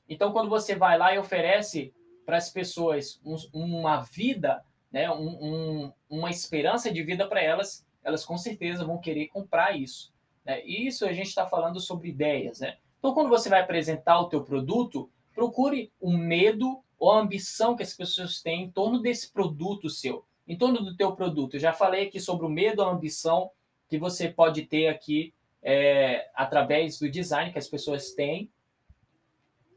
Então, 0.08 0.30
quando 0.30 0.48
você 0.48 0.76
vai 0.76 0.96
lá 0.96 1.14
e 1.14 1.18
oferece 1.18 1.92
para 2.24 2.36
as 2.36 2.50
pessoas 2.50 3.20
um, 3.24 3.36
uma 3.52 4.00
vida, 4.00 4.64
né, 4.90 5.10
um, 5.10 5.28
um, 5.28 5.92
uma 6.08 6.30
esperança 6.30 6.92
de 6.92 7.02
vida 7.02 7.26
para 7.26 7.42
elas, 7.42 7.84
elas 8.04 8.24
com 8.24 8.36
certeza 8.36 8.84
vão 8.84 8.98
querer 8.98 9.28
comprar 9.28 9.76
isso. 9.76 10.12
Né? 10.44 10.64
E 10.64 10.86
isso 10.86 11.06
a 11.06 11.12
gente 11.12 11.28
está 11.28 11.46
falando 11.46 11.80
sobre 11.80 12.08
ideias. 12.08 12.60
Né? 12.60 12.76
Então, 12.98 13.14
quando 13.14 13.28
você 13.28 13.48
vai 13.48 13.60
apresentar 13.60 14.20
o 14.20 14.28
teu 14.28 14.42
produto, 14.42 15.10
procure 15.34 15.92
o 16.00 16.10
medo 16.10 16.82
ou 16.98 17.10
a 17.10 17.20
ambição 17.20 17.74
que 17.74 17.82
as 17.82 17.94
pessoas 17.94 18.40
têm 18.40 18.64
em 18.64 18.70
torno 18.70 19.00
desse 19.00 19.32
produto 19.32 19.88
seu, 19.88 20.24
em 20.46 20.56
torno 20.56 20.82
do 20.82 20.96
teu 20.96 21.16
produto. 21.16 21.54
Eu 21.54 21.60
já 21.60 21.72
falei 21.72 22.06
aqui 22.06 22.20
sobre 22.20 22.46
o 22.46 22.50
medo 22.50 22.80
ou 22.80 22.88
a 22.88 22.92
ambição 22.92 23.50
que 23.88 23.98
você 23.98 24.28
pode 24.28 24.62
ter 24.66 24.88
aqui 24.88 25.34
é, 25.62 26.30
através 26.34 26.98
do 26.98 27.10
design 27.10 27.52
que 27.52 27.58
as 27.58 27.68
pessoas 27.68 28.12
têm. 28.12 28.50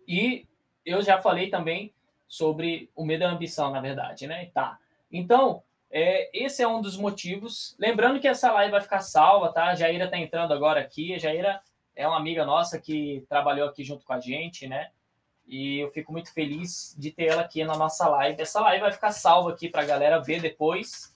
E 0.07 0.47
eu 0.85 1.01
já 1.01 1.21
falei 1.21 1.49
também 1.49 1.93
sobre 2.35 2.91
o 2.93 3.05
medo 3.05 3.23
e 3.23 3.25
a 3.25 3.29
ambição, 3.29 3.71
na 3.71 3.79
verdade, 3.79 4.27
né? 4.27 4.49
Tá. 4.53 4.77
Então, 5.09 5.63
é, 5.89 6.29
esse 6.33 6.61
é 6.61 6.67
um 6.67 6.81
dos 6.81 6.97
motivos. 6.97 7.75
Lembrando 7.79 8.19
que 8.19 8.27
essa 8.27 8.51
live 8.51 8.71
vai 8.71 8.81
ficar 8.81 8.99
salva, 8.99 9.53
tá? 9.53 9.67
A 9.67 9.75
Jaira 9.75 10.05
está 10.05 10.17
entrando 10.17 10.53
agora 10.53 10.81
aqui. 10.81 11.13
A 11.13 11.17
Jaira 11.17 11.61
é 11.95 12.05
uma 12.05 12.17
amiga 12.17 12.45
nossa 12.45 12.79
que 12.79 13.25
trabalhou 13.29 13.69
aqui 13.69 13.85
junto 13.85 14.03
com 14.03 14.11
a 14.11 14.19
gente, 14.19 14.67
né? 14.67 14.91
E 15.47 15.79
eu 15.79 15.89
fico 15.91 16.11
muito 16.11 16.33
feliz 16.33 16.93
de 16.97 17.11
ter 17.11 17.27
ela 17.27 17.43
aqui 17.43 17.63
na 17.63 17.77
nossa 17.77 18.07
live. 18.09 18.41
Essa 18.41 18.59
live 18.59 18.81
vai 18.81 18.91
ficar 18.91 19.11
salva 19.11 19.51
aqui 19.51 19.69
para 19.69 19.83
a 19.83 19.85
galera 19.85 20.21
ver 20.21 20.41
depois. 20.41 21.15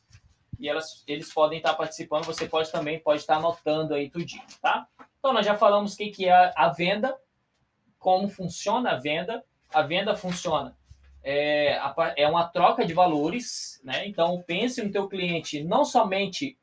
E 0.58 0.70
elas, 0.70 1.04
eles 1.06 1.34
podem 1.34 1.58
estar 1.58 1.74
participando. 1.74 2.24
Você 2.26 2.48
pode 2.48 2.72
também 2.72 3.00
pode 3.00 3.20
estar 3.22 3.36
anotando 3.36 3.94
aí 3.94 4.10
tudinho, 4.10 4.46
tá? 4.62 4.88
Então, 5.20 5.34
nós 5.34 5.46
já 5.46 5.58
falamos 5.58 5.96
o 5.96 5.98
que, 5.98 6.12
que 6.12 6.30
é 6.30 6.54
a 6.56 6.70
venda, 6.70 7.18
como 7.98 8.30
funciona 8.30 8.92
a 8.92 8.98
venda. 8.98 9.44
A 9.74 9.82
venda 9.82 10.16
funciona 10.16 10.79
é, 11.24 11.80
é 12.16 12.28
uma 12.28 12.48
troca 12.48 12.86
de 12.86 12.94
valores, 12.94 13.80
né? 13.84 14.08
Então 14.08 14.42
pense 14.46 14.82
no 14.84 14.92
teu 14.92 15.08
cliente 15.08 15.64
não 15.64 15.84
somente 15.84 16.58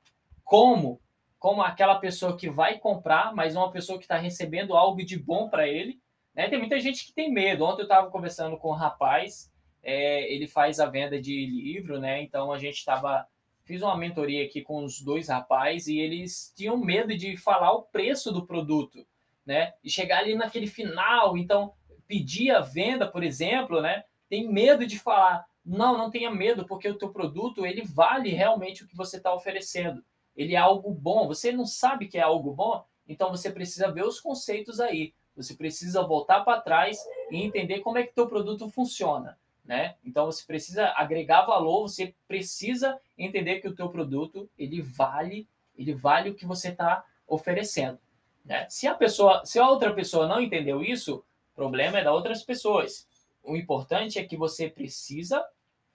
como 0.45 1.01
como 1.39 1.63
aquela 1.63 1.97
pessoa 1.97 2.37
que 2.37 2.49
vai 2.49 2.79
comprar, 2.79 3.35
mas 3.35 3.55
uma 3.55 3.71
pessoa 3.71 3.99
que 3.99 4.05
está 4.05 4.17
recebendo 4.17 4.75
algo 4.75 5.05
de 5.05 5.19
bom 5.19 5.49
para 5.49 5.69
ele. 5.69 6.01
Né? 6.35 6.49
Tem 6.49 6.59
muita 6.59 6.81
gente 6.81 7.07
que 7.07 7.13
tem 7.13 7.31
medo. 7.31 7.65
Ontem 7.65 7.83
eu 7.83 7.85
estava 7.85 8.11
conversando 8.11 8.57
com 8.57 8.71
um 8.71 8.75
rapaz, 8.75 9.53
é, 9.83 10.33
ele 10.33 10.49
faz 10.49 10.81
a 10.81 10.87
venda 10.87 11.21
de 11.21 11.47
livro, 11.47 12.01
né? 12.01 12.21
Então 12.23 12.53
a 12.53 12.59
gente 12.59 12.79
estava 12.79 13.27
fiz 13.65 13.83
uma 13.83 13.97
mentoria 13.97 14.45
aqui 14.45 14.63
com 14.63 14.85
os 14.85 15.01
dois 15.01 15.29
rapazes 15.29 15.89
e 15.89 15.99
eles 15.99 16.53
tinham 16.57 16.77
medo 16.77 17.17
de 17.17 17.37
falar 17.37 17.73
o 17.73 17.83
preço 17.83 18.33
do 18.33 18.47
produto, 18.47 19.05
né? 19.45 19.73
E 19.83 19.91
chegar 19.91 20.19
ali 20.19 20.35
naquele 20.35 20.69
final, 20.69 21.37
então 21.37 21.73
pedir 22.07 22.53
a 22.53 22.61
venda, 22.61 23.07
por 23.07 23.25
exemplo, 23.25 23.81
né? 23.81 24.05
Tem 24.29 24.49
medo 24.49 24.87
de 24.87 24.99
falar. 24.99 25.47
Não, 25.65 25.99
não 25.99 26.11
tenha 26.11 26.31
medo, 26.31 26.67
porque 26.67 26.89
o 26.89 26.97
teu 26.97 27.11
produto 27.11 27.67
ele 27.67 27.83
vale 27.83 28.31
realmente 28.31 28.85
o 28.85 28.87
que 28.87 28.97
você 28.97 29.17
está 29.17 29.35
oferecendo. 29.35 30.05
Ele 30.37 30.55
é 30.55 30.59
algo 30.59 30.93
bom. 30.93 31.27
Você 31.27 31.51
não 31.51 31.67
sabe 31.67 32.07
que 32.07 32.19
é 32.19 32.23
algo 32.23 32.53
bom, 32.53 32.85
então 33.09 33.31
você 33.31 33.51
precisa 33.51 33.91
ver 33.91 34.05
os 34.05 34.21
conceitos 34.21 34.81
aí. 34.81 35.13
Você 35.37 35.55
precisa 35.55 36.03
voltar 36.03 36.41
para 36.45 36.61
trás 36.61 36.99
e 37.31 37.43
entender 37.43 37.81
como 37.81 37.99
é 37.99 38.05
que 38.05 38.15
teu 38.15 38.27
produto 38.27 38.71
funciona, 38.71 39.39
né? 39.65 39.97
Então 40.05 40.27
você 40.27 40.45
precisa 40.47 40.93
agregar 40.97 41.43
valor. 41.45 41.83
Você 41.83 42.15
precisa 42.27 42.99
entender 43.19 43.61
que 43.61 43.69
o 43.69 43.75
teu 43.75 43.89
produto 43.89 44.49
ele 44.59 44.81
vale, 44.81 45.47
ele 45.77 45.95
vale 45.95 46.31
o 46.31 46.35
que 46.35 46.47
você 46.47 46.69
está 46.69 47.05
oferecendo. 47.27 47.99
Né? 48.45 48.67
Se 48.71 48.87
a 48.87 48.95
pessoa, 48.95 49.45
se 49.45 49.59
a 49.59 49.69
outra 49.69 49.93
pessoa 49.93 50.29
não 50.29 50.41
entendeu 50.41 50.83
isso, 50.83 51.25
o 51.53 51.57
problema 51.57 51.99
é 51.99 52.05
da 52.05 52.13
outras 52.13 52.43
pessoas 52.43 53.07
o 53.47 53.57
importante 53.57 54.19
é 54.19 54.25
que 54.25 54.37
você 54.37 54.69
precisa, 54.69 55.45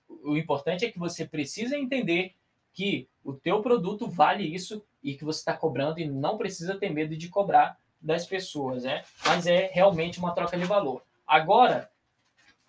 o 0.07 0.37
importante 0.37 0.85
é 0.85 0.91
que 0.91 0.97
você 0.97 1.25
precisa 1.25 1.77
entender 1.77 2.33
que 2.73 3.07
o 3.23 3.33
teu 3.33 3.61
produto 3.61 4.07
vale 4.07 4.43
isso 4.43 4.83
e 5.03 5.15
que 5.15 5.25
você 5.25 5.39
está 5.39 5.53
cobrando 5.55 5.99
e 5.99 6.07
não 6.07 6.37
precisa 6.37 6.77
ter 6.77 6.89
medo 6.89 7.15
de 7.17 7.27
cobrar 7.27 7.77
das 8.01 8.25
pessoas, 8.25 8.83
né? 8.83 9.03
Mas 9.25 9.45
é 9.45 9.69
realmente 9.73 10.17
uma 10.17 10.33
troca 10.33 10.57
de 10.57 10.63
valor. 10.63 11.03
Agora, 11.27 11.89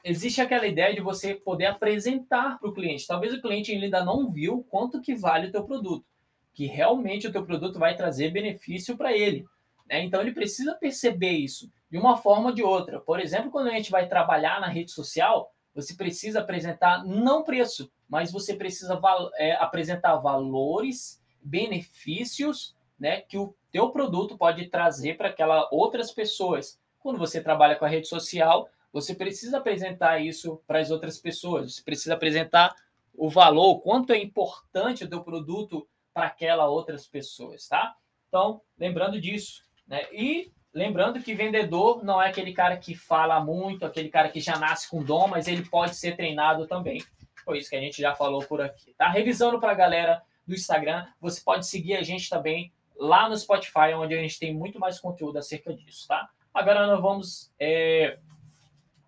existe 0.04 0.40
aquela 0.40 0.66
ideia 0.66 0.94
de 0.94 1.00
você 1.00 1.34
poder 1.34 1.66
apresentar 1.66 2.58
para 2.58 2.68
o 2.68 2.74
cliente. 2.74 3.06
Talvez 3.06 3.32
o 3.32 3.40
cliente 3.40 3.72
ainda 3.72 4.04
não 4.04 4.28
viu 4.30 4.66
quanto 4.68 5.00
que 5.00 5.14
vale 5.14 5.48
o 5.48 5.52
teu 5.52 5.64
produto, 5.64 6.04
que 6.52 6.66
realmente 6.66 7.28
o 7.28 7.32
teu 7.32 7.44
produto 7.44 7.78
vai 7.78 7.96
trazer 7.96 8.30
benefício 8.30 8.96
para 8.96 9.16
ele. 9.16 9.46
Né? 9.88 10.02
Então 10.02 10.20
ele 10.20 10.32
precisa 10.32 10.74
perceber 10.74 11.32
isso 11.32 11.70
de 11.92 11.98
uma 11.98 12.16
forma 12.16 12.48
ou 12.48 12.54
de 12.54 12.62
outra. 12.62 12.98
Por 12.98 13.20
exemplo, 13.20 13.50
quando 13.50 13.68
a 13.68 13.72
gente 13.72 13.90
vai 13.90 14.08
trabalhar 14.08 14.58
na 14.62 14.66
rede 14.66 14.90
social, 14.90 15.52
você 15.74 15.92
precisa 15.92 16.40
apresentar 16.40 17.04
não 17.04 17.44
preço, 17.44 17.92
mas 18.08 18.32
você 18.32 18.56
precisa 18.56 18.98
é, 19.36 19.52
apresentar 19.56 20.16
valores, 20.16 21.22
benefícios, 21.42 22.74
né, 22.98 23.20
que 23.20 23.36
o 23.36 23.54
teu 23.70 23.90
produto 23.90 24.38
pode 24.38 24.68
trazer 24.68 25.18
para 25.18 25.28
aquelas 25.28 25.68
outras 25.70 26.10
pessoas. 26.10 26.80
Quando 26.98 27.18
você 27.18 27.42
trabalha 27.42 27.76
com 27.76 27.84
a 27.84 27.88
rede 27.88 28.08
social, 28.08 28.70
você 28.90 29.14
precisa 29.14 29.58
apresentar 29.58 30.18
isso 30.18 30.62
para 30.66 30.78
as 30.78 30.90
outras 30.90 31.18
pessoas. 31.18 31.74
Você 31.74 31.82
precisa 31.82 32.14
apresentar 32.14 32.74
o 33.12 33.28
valor, 33.28 33.70
o 33.70 33.80
quanto 33.80 34.14
é 34.14 34.18
importante 34.18 35.04
o 35.04 35.10
teu 35.10 35.22
produto 35.22 35.86
para 36.14 36.24
aquelas 36.24 36.70
outras 36.70 37.06
pessoas, 37.06 37.68
tá? 37.68 37.94
Então, 38.28 38.62
lembrando 38.78 39.20
disso, 39.20 39.62
né? 39.86 40.06
E 40.10 40.50
Lembrando 40.74 41.22
que 41.22 41.34
vendedor 41.34 42.02
não 42.02 42.20
é 42.20 42.28
aquele 42.28 42.52
cara 42.52 42.76
que 42.76 42.94
fala 42.94 43.38
muito, 43.40 43.84
aquele 43.84 44.08
cara 44.08 44.28
que 44.28 44.40
já 44.40 44.58
nasce 44.58 44.88
com 44.88 45.02
dom, 45.02 45.28
mas 45.28 45.46
ele 45.46 45.64
pode 45.68 45.94
ser 45.96 46.16
treinado 46.16 46.66
também. 46.66 47.02
Foi 47.44 47.58
isso 47.58 47.68
que 47.68 47.76
a 47.76 47.80
gente 47.80 48.00
já 48.00 48.14
falou 48.14 48.42
por 48.44 48.60
aqui. 48.60 48.94
Tá 48.94 49.08
revisando 49.08 49.60
para 49.60 49.72
a 49.72 49.74
galera 49.74 50.22
do 50.46 50.54
Instagram. 50.54 51.06
Você 51.20 51.42
pode 51.42 51.66
seguir 51.66 51.96
a 51.96 52.02
gente 52.02 52.30
também 52.30 52.72
lá 52.96 53.28
no 53.28 53.36
Spotify, 53.36 53.92
onde 53.94 54.14
a 54.14 54.20
gente 54.20 54.38
tem 54.38 54.54
muito 54.54 54.78
mais 54.78 54.98
conteúdo 54.98 55.38
acerca 55.38 55.74
disso, 55.74 56.06
tá? 56.08 56.28
Agora 56.54 56.86
nós 56.86 57.00
vamos 57.00 57.52
é, 57.58 58.18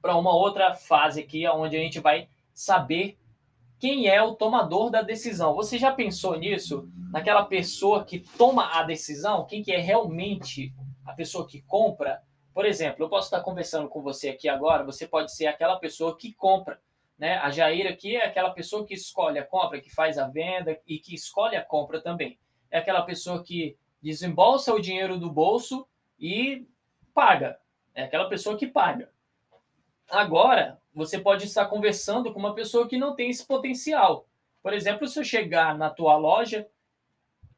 para 0.03 0.17
uma 0.17 0.35
outra 0.35 0.75
fase 0.75 1.21
aqui, 1.21 1.47
onde 1.49 1.77
a 1.77 1.81
gente 1.81 2.01
vai 2.01 2.29
saber 2.53 3.17
quem 3.79 4.09
é 4.09 4.23
o 4.23 4.35
tomador 4.35 4.91
da 4.91 5.03
decisão. 5.03 5.55
Você 5.55 5.79
já 5.79 5.93
pensou 5.93 6.39
nisso? 6.39 6.89
Naquela 7.11 7.45
pessoa 7.45 8.05
que 8.05 8.19
toma 8.19 8.79
a 8.79 8.83
decisão? 8.83 9.45
Quem 9.45 9.63
que 9.63 9.73
é 9.73 9.79
realmente 9.79 10.73
a 11.05 11.13
pessoa 11.13 11.47
que 11.47 11.63
compra, 11.63 12.23
por 12.53 12.65
exemplo, 12.65 13.05
eu 13.05 13.09
posso 13.09 13.27
estar 13.27 13.41
conversando 13.41 13.89
com 13.89 14.01
você 14.01 14.31
aqui 14.31 14.49
agora, 14.49 14.85
você 14.85 15.07
pode 15.07 15.35
ser 15.35 15.47
aquela 15.47 15.77
pessoa 15.77 16.17
que 16.17 16.33
compra. 16.33 16.81
Né? 17.19 17.37
A 17.39 17.51
Jair 17.51 17.91
aqui 17.91 18.17
é 18.17 18.25
aquela 18.25 18.51
pessoa 18.51 18.87
que 18.87 18.95
escolhe 18.95 19.39
a 19.39 19.45
compra, 19.45 19.81
que 19.81 19.93
faz 19.93 20.19
a 20.19 20.29
venda 20.29 20.79
e 20.87 20.99
que 20.99 21.15
escolhe 21.15 21.57
a 21.57 21.65
compra 21.65 22.01
também. 22.01 22.39
É 22.71 22.79
aquela 22.79 23.03
pessoa 23.03 23.43
que 23.43 23.77
desembolsa 24.01 24.73
o 24.73 24.81
dinheiro 24.81 25.19
do 25.19 25.31
bolso 25.31 25.87
e 26.19 26.67
paga. 27.13 27.59
É 27.95 28.05
aquela 28.05 28.29
pessoa 28.29 28.57
que 28.57 28.67
paga. 28.67 29.11
Agora, 30.11 30.81
você 30.95 31.19
pode 31.19 31.45
estar 31.45 31.67
conversando 31.67 32.33
com 32.33 32.39
uma 32.39 32.55
pessoa 32.55 32.89
que 32.89 32.99
não 32.99 33.15
tem 33.15 33.31
esse 33.31 33.47
potencial. 33.47 34.29
Por 34.63 34.73
exemplo, 34.73 35.07
se 35.07 35.19
eu 35.19 35.25
chegar 35.25 35.77
na 35.77 35.91
tua 35.91 36.17
loja 36.17 36.69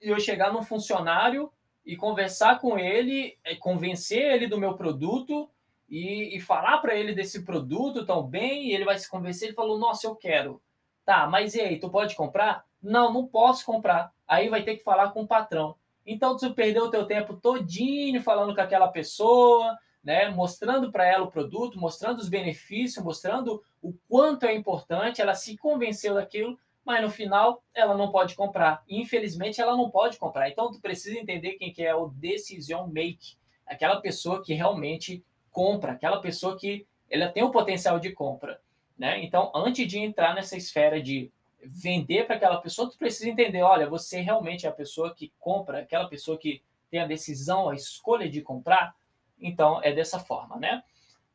e 0.00 0.08
eu 0.08 0.18
chegar 0.20 0.52
num 0.52 0.62
funcionário 0.62 1.52
e 1.86 1.96
conversar 1.96 2.58
com 2.58 2.76
ele, 2.76 3.38
é, 3.44 3.54
convencer 3.54 4.34
ele 4.34 4.48
do 4.48 4.58
meu 4.58 4.74
produto 4.74 5.48
e, 5.88 6.36
e 6.36 6.40
falar 6.40 6.78
para 6.78 6.96
ele 6.96 7.14
desse 7.14 7.44
produto 7.44 8.04
tão 8.04 8.28
e 8.34 8.72
ele 8.74 8.84
vai 8.84 8.98
se 8.98 9.08
convencer, 9.08 9.48
ele 9.48 9.54
falou, 9.54 9.78
nossa, 9.78 10.06
eu 10.06 10.16
quero. 10.16 10.60
Tá, 11.04 11.28
mas 11.28 11.54
e 11.54 11.60
aí, 11.60 11.78
tu 11.78 11.88
pode 11.88 12.16
comprar? 12.16 12.64
Não, 12.82 13.12
não 13.12 13.24
posso 13.24 13.64
comprar. 13.64 14.12
Aí 14.26 14.48
vai 14.48 14.64
ter 14.64 14.76
que 14.76 14.82
falar 14.82 15.12
com 15.12 15.22
o 15.22 15.26
patrão. 15.26 15.76
Então, 16.04 16.36
tu 16.36 16.52
perdeu 16.52 16.86
o 16.86 16.90
teu 16.90 17.06
tempo 17.06 17.34
todinho 17.34 18.20
falando 18.20 18.52
com 18.52 18.60
aquela 18.60 18.88
pessoa, 18.88 19.78
né, 20.02 20.28
mostrando 20.30 20.90
para 20.90 21.06
ela 21.06 21.24
o 21.24 21.30
produto, 21.30 21.78
mostrando 21.78 22.18
os 22.18 22.28
benefícios, 22.28 23.04
mostrando 23.04 23.62
o 23.80 23.92
quanto 24.08 24.46
é 24.46 24.54
importante, 24.54 25.22
ela 25.22 25.34
se 25.34 25.56
convenceu 25.56 26.14
daquilo, 26.14 26.58
mas 26.86 27.02
no 27.02 27.10
final 27.10 27.64
ela 27.74 27.96
não 27.96 28.12
pode 28.12 28.36
comprar. 28.36 28.84
Infelizmente, 28.88 29.60
ela 29.60 29.76
não 29.76 29.90
pode 29.90 30.16
comprar. 30.18 30.48
Então, 30.48 30.70
tu 30.70 30.80
precisa 30.80 31.18
entender 31.18 31.54
quem 31.54 31.72
que 31.72 31.84
é 31.84 31.92
o 31.92 32.10
decision 32.10 32.86
make, 32.86 33.36
aquela 33.66 34.00
pessoa 34.00 34.40
que 34.40 34.54
realmente 34.54 35.24
compra, 35.50 35.92
aquela 35.92 36.20
pessoa 36.20 36.56
que 36.56 36.86
ela 37.10 37.28
tem 37.28 37.42
o 37.42 37.50
potencial 37.50 37.98
de 37.98 38.12
compra, 38.12 38.60
né? 38.96 39.20
Então, 39.24 39.50
antes 39.52 39.84
de 39.88 39.98
entrar 39.98 40.32
nessa 40.32 40.56
esfera 40.56 41.02
de 41.02 41.32
vender 41.60 42.24
para 42.24 42.36
aquela 42.36 42.60
pessoa, 42.60 42.88
tu 42.88 42.96
precisa 42.96 43.28
entender, 43.28 43.62
olha, 43.62 43.90
você 43.90 44.20
realmente 44.20 44.64
é 44.64 44.68
a 44.68 44.72
pessoa 44.72 45.12
que 45.12 45.32
compra, 45.40 45.80
aquela 45.80 46.08
pessoa 46.08 46.38
que 46.38 46.62
tem 46.88 47.00
a 47.00 47.06
decisão, 47.06 47.68
a 47.68 47.74
escolha 47.74 48.30
de 48.30 48.40
comprar, 48.42 48.94
então 49.40 49.82
é 49.82 49.92
dessa 49.92 50.20
forma, 50.20 50.56
né? 50.56 50.84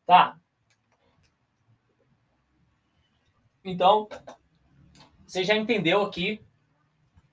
Tá. 0.05 0.37
Então, 3.65 4.07
você 5.31 5.45
já 5.45 5.55
entendeu 5.55 6.01
aqui 6.01 6.41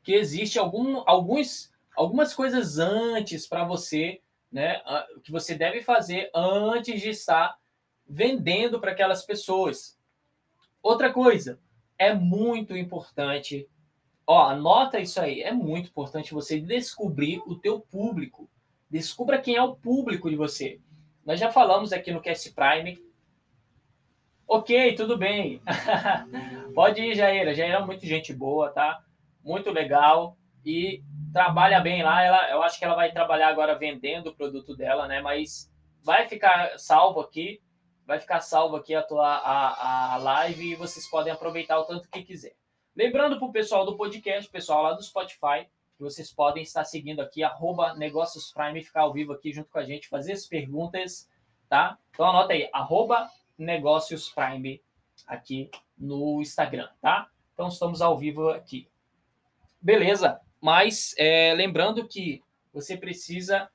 que 0.04 0.12
existe 0.12 0.56
algum, 0.56 1.02
alguns, 1.04 1.72
algumas 1.96 2.32
coisas 2.32 2.78
antes 2.78 3.44
para 3.44 3.64
você, 3.64 4.20
né? 4.52 4.80
Que 5.24 5.32
você 5.32 5.56
deve 5.56 5.82
fazer 5.82 6.30
antes 6.32 7.02
de 7.02 7.08
estar 7.08 7.58
vendendo 8.08 8.80
para 8.80 8.92
aquelas 8.92 9.26
pessoas. 9.26 9.98
Outra 10.80 11.12
coisa, 11.12 11.60
é 11.98 12.14
muito 12.14 12.76
importante. 12.76 13.68
Ó, 14.24 14.44
anota 14.44 15.00
isso 15.00 15.20
aí. 15.20 15.42
É 15.42 15.50
muito 15.50 15.88
importante 15.88 16.32
você 16.32 16.60
descobrir 16.60 17.42
o 17.48 17.56
teu 17.56 17.80
público. 17.80 18.48
Descubra 18.88 19.40
quem 19.40 19.56
é 19.56 19.62
o 19.62 19.74
público 19.74 20.30
de 20.30 20.36
você. 20.36 20.80
Nós 21.26 21.40
já 21.40 21.50
falamos 21.50 21.92
aqui 21.92 22.12
no 22.12 22.22
Cast 22.22 22.52
Prime. 22.52 22.96
Ok, 24.48 24.94
tudo 24.94 25.16
bem. 25.16 25.60
Pode 26.74 27.02
ir, 27.02 27.14
Jaira. 27.14 27.54
Jaira 27.54 27.78
é 27.78 27.84
muito 27.84 28.04
gente 28.06 28.32
boa, 28.32 28.70
tá? 28.70 29.04
Muito 29.44 29.70
legal. 29.70 30.36
E 30.64 31.02
trabalha 31.32 31.80
bem 31.80 32.02
lá. 32.02 32.22
Ela, 32.22 32.50
eu 32.50 32.62
acho 32.62 32.78
que 32.78 32.84
ela 32.84 32.94
vai 32.94 33.12
trabalhar 33.12 33.48
agora 33.48 33.78
vendendo 33.78 34.28
o 34.28 34.34
produto 34.34 34.74
dela, 34.74 35.06
né? 35.06 35.20
Mas 35.20 35.70
vai 36.02 36.26
ficar 36.26 36.78
salvo 36.78 37.20
aqui 37.20 37.60
vai 38.08 38.18
ficar 38.18 38.40
salvo 38.40 38.74
aqui 38.74 38.94
a, 38.94 39.02
tua, 39.02 39.28
a, 39.28 40.14
a 40.14 40.16
live 40.16 40.72
e 40.72 40.74
vocês 40.74 41.06
podem 41.10 41.30
aproveitar 41.30 41.78
o 41.78 41.84
tanto 41.84 42.08
que 42.08 42.22
quiser. 42.22 42.56
Lembrando 42.96 43.38
para 43.38 43.46
o 43.46 43.52
pessoal 43.52 43.84
do 43.84 43.98
podcast, 43.98 44.50
pessoal 44.50 44.82
lá 44.82 44.94
do 44.94 45.02
Spotify, 45.02 45.68
que 45.94 46.02
vocês 46.02 46.32
podem 46.32 46.62
estar 46.62 46.84
seguindo 46.84 47.20
aqui, 47.20 47.44
arroba 47.44 47.94
Negócios 47.96 48.50
Prime, 48.50 48.82
ficar 48.82 49.02
ao 49.02 49.12
vivo 49.12 49.34
aqui 49.34 49.52
junto 49.52 49.70
com 49.70 49.78
a 49.78 49.84
gente, 49.84 50.08
fazer 50.08 50.32
as 50.32 50.46
perguntas, 50.46 51.28
tá? 51.68 51.98
Então 52.08 52.24
anota 52.24 52.54
aí, 52.54 52.70
arroba 52.72 53.28
Negócios 53.58 54.30
Prime 54.30 54.80
aqui 55.26 55.70
no 55.96 56.40
Instagram, 56.40 56.88
tá? 57.00 57.28
Então 57.52 57.68
estamos 57.68 58.00
ao 58.00 58.16
vivo 58.16 58.50
aqui. 58.50 58.88
Beleza, 59.80 60.40
mas 60.61 61.14
é, 61.18 61.52
lembrando 61.54 62.06
que 62.06 62.42
você 62.72 62.96
precisa 62.96 63.68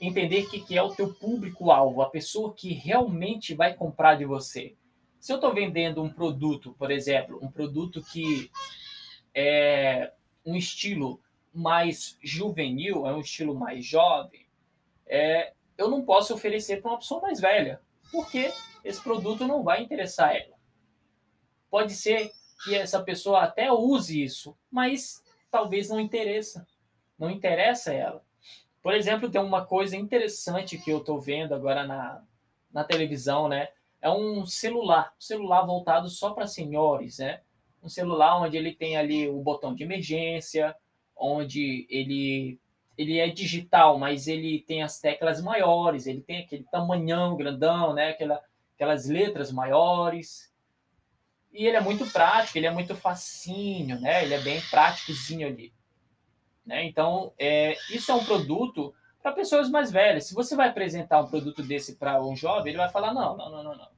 entender 0.00 0.44
o 0.44 0.50
que, 0.50 0.60
que 0.60 0.76
é 0.76 0.82
o 0.82 0.94
teu 0.94 1.12
público-alvo, 1.14 2.02
a 2.02 2.10
pessoa 2.10 2.54
que 2.54 2.72
realmente 2.72 3.54
vai 3.54 3.74
comprar 3.74 4.14
de 4.14 4.24
você. 4.24 4.76
Se 5.18 5.32
eu 5.32 5.36
estou 5.36 5.52
vendendo 5.52 6.02
um 6.02 6.12
produto, 6.12 6.74
por 6.78 6.90
exemplo, 6.90 7.38
um 7.42 7.50
produto 7.50 8.02
que 8.02 8.50
é 9.34 10.12
um 10.46 10.54
estilo 10.54 11.20
mais 11.52 12.16
juvenil, 12.22 13.06
é 13.06 13.12
um 13.12 13.20
estilo 13.20 13.54
mais 13.54 13.84
jovem, 13.84 14.46
é, 15.06 15.52
eu 15.76 15.88
não 15.88 16.04
posso 16.04 16.34
oferecer 16.34 16.80
para 16.80 16.92
uma 16.92 16.98
pessoa 16.98 17.20
mais 17.20 17.40
velha, 17.40 17.80
porque 18.12 18.52
esse 18.84 19.02
produto 19.02 19.46
não 19.46 19.62
vai 19.62 19.82
interessar 19.82 20.34
ela. 20.34 20.56
Pode 21.70 21.92
ser 21.92 22.30
que 22.64 22.74
essa 22.74 23.02
pessoa 23.02 23.42
até 23.42 23.70
use 23.70 24.22
isso, 24.22 24.56
mas 24.70 25.22
talvez 25.50 25.88
não 25.88 26.00
interessa, 26.00 26.66
não 27.18 27.30
interessa 27.30 27.92
ela. 27.92 28.22
Por 28.82 28.94
exemplo, 28.94 29.30
tem 29.30 29.40
uma 29.40 29.64
coisa 29.64 29.96
interessante 29.96 30.78
que 30.78 30.90
eu 30.90 30.98
estou 30.98 31.20
vendo 31.20 31.54
agora 31.54 31.86
na, 31.86 32.22
na 32.72 32.84
televisão, 32.84 33.48
né? 33.48 33.68
É 34.00 34.08
um 34.08 34.46
celular, 34.46 35.12
um 35.16 35.20
celular 35.20 35.66
voltado 35.66 36.08
só 36.08 36.30
para 36.30 36.46
senhores, 36.46 37.18
né? 37.18 37.40
Um 37.82 37.88
celular 37.88 38.40
onde 38.40 38.56
ele 38.56 38.74
tem 38.74 38.96
ali 38.96 39.28
o 39.28 39.40
botão 39.40 39.74
de 39.74 39.82
emergência, 39.82 40.74
onde 41.16 41.86
ele 41.90 42.58
ele 42.96 43.18
é 43.20 43.28
digital, 43.28 43.96
mas 43.96 44.26
ele 44.26 44.58
tem 44.66 44.82
as 44.82 45.00
teclas 45.00 45.40
maiores, 45.40 46.08
ele 46.08 46.20
tem 46.20 46.38
aquele 46.38 46.64
tamanhão 46.64 47.36
grandão, 47.36 47.94
né? 47.94 48.08
Aquela, 48.08 48.42
aquelas 48.78 49.06
letras 49.06 49.50
maiores. 49.50 50.54
E 51.52 51.66
ele 51.66 51.76
é 51.76 51.80
muito 51.80 52.06
prático, 52.12 52.56
ele 52.56 52.66
é 52.66 52.70
muito 52.70 52.94
facinho, 52.94 54.00
né? 54.00 54.22
Ele 54.22 54.34
é 54.34 54.40
bem 54.40 54.60
práticozinho 54.70 55.48
ali. 55.48 55.74
Né? 56.64 56.84
Então, 56.84 57.32
é, 57.36 57.76
isso 57.90 58.12
é 58.12 58.14
um 58.14 58.24
produto 58.24 58.94
para 59.20 59.32
pessoas 59.32 59.68
mais 59.68 59.90
velhas. 59.90 60.26
Se 60.26 60.34
você 60.34 60.54
vai 60.54 60.68
apresentar 60.68 61.20
um 61.20 61.26
produto 61.26 61.62
desse 61.62 61.96
para 61.96 62.22
um 62.24 62.36
jovem, 62.36 62.68
ele 62.68 62.78
vai 62.78 62.88
falar: 62.88 63.12
não, 63.12 63.36
não, 63.36 63.50
não, 63.50 63.64
não, 63.64 63.76
não. 63.76 63.88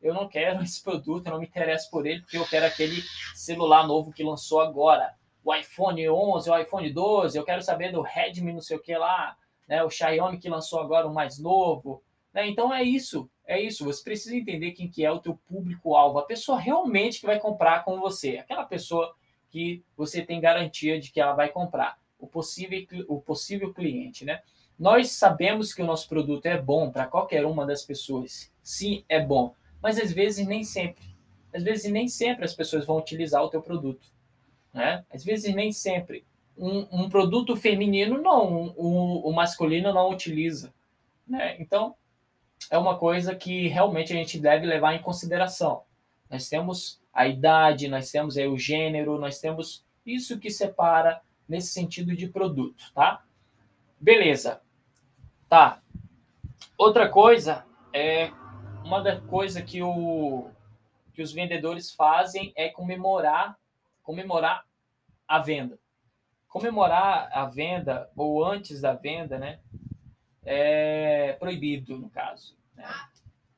Eu 0.00 0.14
não 0.14 0.26
quero 0.26 0.62
esse 0.64 0.82
produto, 0.82 1.26
eu 1.26 1.32
não 1.32 1.40
me 1.40 1.46
interesso 1.46 1.90
por 1.90 2.06
ele, 2.06 2.22
porque 2.22 2.38
eu 2.38 2.46
quero 2.46 2.64
aquele 2.64 3.02
celular 3.34 3.86
novo 3.86 4.10
que 4.10 4.24
lançou 4.24 4.60
agora. 4.60 5.14
O 5.44 5.54
iPhone 5.54 6.08
11, 6.08 6.50
o 6.50 6.58
iPhone 6.58 6.90
12, 6.90 7.36
eu 7.36 7.44
quero 7.44 7.62
saber 7.62 7.92
do 7.92 8.00
Redmi, 8.00 8.52
não 8.52 8.60
sei 8.60 8.76
o 8.76 8.82
que 8.82 8.94
lá, 8.96 9.36
né? 9.66 9.82
o 9.82 9.90
Xiaomi 9.90 10.38
que 10.38 10.48
lançou 10.48 10.80
agora 10.80 11.06
o 11.06 11.14
mais 11.14 11.38
novo. 11.38 12.02
Né? 12.32 12.48
Então 12.48 12.72
é 12.72 12.82
isso, 12.82 13.28
é 13.46 13.60
isso. 13.60 13.84
Você 13.84 14.02
precisa 14.02 14.36
entender 14.36 14.72
quem 14.72 14.88
que 14.88 15.04
é 15.04 15.10
o 15.10 15.18
teu 15.18 15.38
público-alvo, 15.46 16.18
a 16.18 16.24
pessoa 16.24 16.58
realmente 16.58 17.20
que 17.20 17.26
vai 17.26 17.38
comprar 17.38 17.84
com 17.84 17.98
você, 18.00 18.38
aquela 18.38 18.64
pessoa 18.64 19.14
que 19.50 19.82
você 19.96 20.22
tem 20.22 20.40
garantia 20.40 21.00
de 21.00 21.10
que 21.10 21.20
ela 21.20 21.32
vai 21.32 21.48
comprar 21.48 21.98
o 22.18 22.26
possível, 22.26 22.86
o 23.08 23.20
possível 23.20 23.74
cliente, 23.74 24.24
né? 24.24 24.40
Nós 24.78 25.10
sabemos 25.10 25.74
que 25.74 25.82
o 25.82 25.86
nosso 25.86 26.08
produto 26.08 26.46
é 26.46 26.60
bom 26.60 26.90
para 26.90 27.06
qualquer 27.06 27.44
uma 27.44 27.66
das 27.66 27.82
pessoas. 27.82 28.50
Sim, 28.62 29.04
é 29.08 29.20
bom, 29.20 29.54
mas 29.82 29.98
às 29.98 30.12
vezes 30.12 30.46
nem 30.46 30.62
sempre. 30.62 31.04
Às 31.52 31.64
vezes 31.64 31.90
nem 31.90 32.06
sempre 32.06 32.44
as 32.44 32.54
pessoas 32.54 32.86
vão 32.86 32.98
utilizar 32.98 33.42
o 33.42 33.48
teu 33.48 33.60
produto, 33.60 34.06
né? 34.72 35.04
Às 35.12 35.24
vezes 35.24 35.52
nem 35.54 35.72
sempre. 35.72 36.24
Um, 36.56 36.86
um 36.92 37.08
produto 37.08 37.56
feminino 37.56 38.20
não, 38.20 38.72
um, 38.78 39.16
o 39.24 39.32
masculino 39.32 39.92
não 39.92 40.10
utiliza, 40.10 40.72
né? 41.26 41.56
Então 41.58 41.96
é 42.70 42.76
uma 42.76 42.98
coisa 42.98 43.34
que 43.34 43.68
realmente 43.68 44.12
a 44.12 44.16
gente 44.16 44.38
deve 44.38 44.66
levar 44.66 44.94
em 44.94 45.02
consideração. 45.02 45.84
Nós 46.28 46.48
temos 46.48 47.00
a 47.12 47.26
idade, 47.26 47.88
nós 47.88 48.10
temos 48.10 48.36
aí 48.36 48.46
o 48.46 48.58
gênero, 48.58 49.18
nós 49.18 49.40
temos 49.40 49.84
isso 50.04 50.38
que 50.38 50.50
separa 50.50 51.20
nesse 51.48 51.68
sentido 51.68 52.14
de 52.16 52.28
produto, 52.28 52.92
tá? 52.94 53.24
Beleza. 54.00 54.60
Tá. 55.48 55.80
Outra 56.76 57.08
coisa 57.08 57.64
é 57.92 58.30
uma 58.84 59.00
da 59.02 59.20
coisa 59.20 59.62
que 59.62 59.82
o 59.82 60.48
que 61.12 61.22
os 61.22 61.32
vendedores 61.32 61.92
fazem 61.92 62.52
é 62.56 62.68
comemorar 62.68 63.58
comemorar 64.02 64.64
a 65.28 65.38
venda. 65.38 65.78
Comemorar 66.48 67.30
a 67.32 67.44
venda 67.44 68.10
ou 68.16 68.44
antes 68.44 68.80
da 68.80 68.92
venda, 68.92 69.38
né? 69.38 69.60
É 70.44 71.34
proibido 71.34 71.98
no 71.98 72.08
caso. 72.08 72.56
Né? 72.74 72.86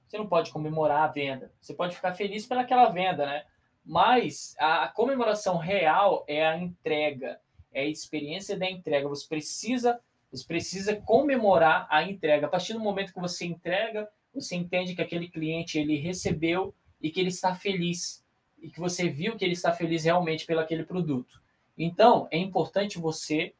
Você 0.06 0.18
não 0.18 0.26
pode 0.26 0.50
comemorar 0.50 1.02
a 1.02 1.12
venda. 1.12 1.52
Você 1.60 1.74
pode 1.74 1.94
ficar 1.94 2.12
feliz 2.12 2.46
pelaquela 2.46 2.90
venda, 2.90 3.24
né? 3.24 3.44
Mas 3.84 4.54
a 4.58 4.88
comemoração 4.88 5.56
real 5.56 6.24
é 6.28 6.46
a 6.46 6.56
entrega 6.56 7.40
é 7.72 7.82
a 7.82 7.86
experiência 7.88 8.56
da 8.56 8.70
entrega. 8.70 9.08
Você 9.08 9.26
precisa, 9.26 9.98
você 10.30 10.44
precisa 10.46 10.96
comemorar 10.96 11.86
a 11.90 12.02
entrega. 12.02 12.46
A 12.46 12.50
partir 12.50 12.74
do 12.74 12.80
momento 12.80 13.12
que 13.12 13.20
você 13.20 13.46
entrega, 13.46 14.08
você 14.34 14.54
entende 14.54 14.94
que 14.94 15.02
aquele 15.02 15.28
cliente 15.28 15.78
ele 15.78 15.96
recebeu 15.96 16.74
e 17.00 17.10
que 17.10 17.18
ele 17.18 17.28
está 17.28 17.54
feliz 17.54 18.22
e 18.60 18.70
que 18.70 18.78
você 18.78 19.08
viu 19.08 19.36
que 19.36 19.44
ele 19.44 19.54
está 19.54 19.72
feliz 19.72 20.04
realmente 20.04 20.46
pelo 20.46 20.60
aquele 20.60 20.84
produto. 20.84 21.42
Então 21.76 22.28
é 22.30 22.38
importante 22.38 22.98
você 22.98 23.54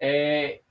é, 0.00 0.62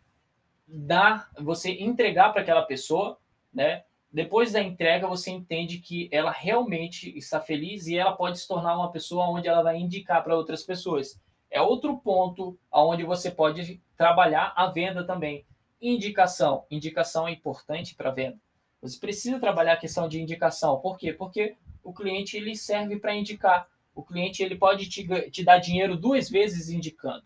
dar, 0.68 1.32
você 1.40 1.72
entregar 1.72 2.32
para 2.32 2.42
aquela 2.42 2.64
pessoa, 2.64 3.18
né? 3.54 3.84
depois 4.12 4.54
da 4.54 4.62
entrega 4.62 5.08
você 5.08 5.32
entende 5.32 5.80
que 5.80 6.10
ela 6.12 6.32
realmente 6.32 7.16
está 7.18 7.40
feliz 7.40 7.88
e 7.88 7.98
ela 7.98 8.14
pode 8.14 8.40
se 8.40 8.48
tornar 8.48 8.76
uma 8.76 8.92
pessoa 8.92 9.30
onde 9.30 9.48
ela 9.48 9.62
vai 9.62 9.78
indicar 9.78 10.24
para 10.24 10.36
outras 10.36 10.64
pessoas. 10.64 11.20
É 11.50 11.62
outro 11.62 11.98
ponto 11.98 12.58
onde 12.72 13.04
você 13.04 13.30
pode 13.30 13.82
trabalhar 13.96 14.54
a 14.56 14.68
venda 14.68 15.06
também. 15.06 15.46
Indicação. 15.82 16.66
Indicação 16.70 17.28
é 17.28 17.32
importante 17.32 17.96
para 17.96 18.12
venda. 18.12 18.38
Você 18.82 19.00
precisa 19.00 19.40
trabalhar 19.40 19.74
a 19.74 19.78
questão 19.78 20.08
de 20.08 20.22
indicação. 20.22 20.80
Por 20.80 20.98
quê? 20.98 21.14
Porque 21.14 21.56
o 21.84 21.94
cliente 21.94 22.38
ele 22.38 22.56
serve 22.56 22.98
para 22.98 23.16
indicar. 23.16 23.68
O 23.94 24.04
cliente 24.04 24.44
ele 24.44 24.56
pode 24.56 24.88
te, 24.90 25.08
te 25.32 25.44
dar 25.44 25.58
dinheiro 25.58 25.96
duas 25.96 26.30
vezes 26.30 26.70
indicando. 26.70 27.24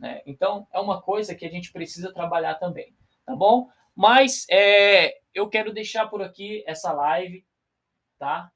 Né? 0.00 0.22
Então, 0.24 0.66
é 0.72 0.80
uma 0.80 1.02
coisa 1.02 1.34
que 1.34 1.44
a 1.44 1.50
gente 1.50 1.70
precisa 1.70 2.12
trabalhar 2.12 2.54
também. 2.54 2.96
Tá 3.26 3.36
bom? 3.36 3.68
Mas 3.94 4.46
é, 4.50 5.20
eu 5.34 5.46
quero 5.48 5.74
deixar 5.74 6.08
por 6.08 6.22
aqui 6.22 6.64
essa 6.66 6.90
live, 6.90 7.44
tá? 8.18 8.50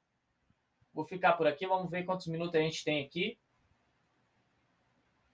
Vou 0.91 1.05
ficar 1.05 1.33
por 1.33 1.45
aqui, 1.45 1.67
vamos 1.67 1.91
ver 1.91 2.03
quantos 2.03 2.25
minutos 2.25 2.55
a 2.55 2.59
gente 2.59 2.83
tem 2.83 3.05
aqui. 3.05 3.37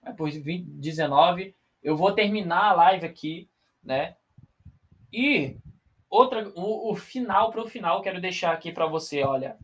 É 0.04 0.12
por 0.12 0.30
20, 0.30 0.66
19. 0.66 1.56
Eu 1.82 1.96
vou 1.96 2.12
terminar 2.12 2.70
a 2.70 2.74
live 2.74 3.06
aqui, 3.06 3.48
né? 3.82 4.16
E 5.10 5.56
outra, 6.10 6.46
o, 6.54 6.90
o 6.90 6.94
final 6.94 7.50
para 7.50 7.62
o 7.62 7.68
final, 7.68 8.02
quero 8.02 8.20
deixar 8.20 8.52
aqui 8.52 8.70
para 8.70 8.86
você, 8.86 9.22
olha. 9.22 9.56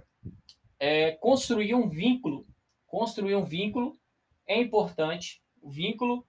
É, 0.80 1.12
construir 1.12 1.74
um 1.74 1.88
vínculo. 1.88 2.46
Construir 2.86 3.34
um 3.34 3.44
vínculo 3.44 3.98
é 4.46 4.58
importante. 4.58 5.42
O 5.60 5.68
vínculo 5.68 6.26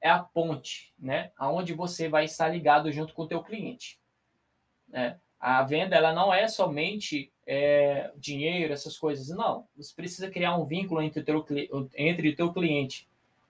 é 0.00 0.08
a 0.08 0.18
ponte, 0.18 0.92
né? 0.98 1.30
Aonde 1.36 1.74
você 1.74 2.08
vai 2.08 2.24
estar 2.24 2.48
ligado 2.48 2.90
junto 2.90 3.12
com 3.12 3.22
o 3.22 3.28
teu 3.28 3.42
cliente. 3.42 3.98
Né? 4.88 5.18
A 5.38 5.62
venda 5.62 5.96
ela 5.96 6.12
não 6.12 6.32
é 6.32 6.48
somente 6.48 7.32
é, 7.46 8.10
dinheiro, 8.16 8.72
essas 8.72 8.98
coisas. 8.98 9.28
Não. 9.28 9.66
Você 9.76 9.94
precisa 9.94 10.30
criar 10.30 10.56
um 10.56 10.64
vínculo 10.64 11.02
entre 11.02 11.20
o 11.20 11.24
teu, 11.24 11.90
entre 11.96 12.28
o 12.30 12.36
teu 12.36 12.52
cliente, 12.52 13.08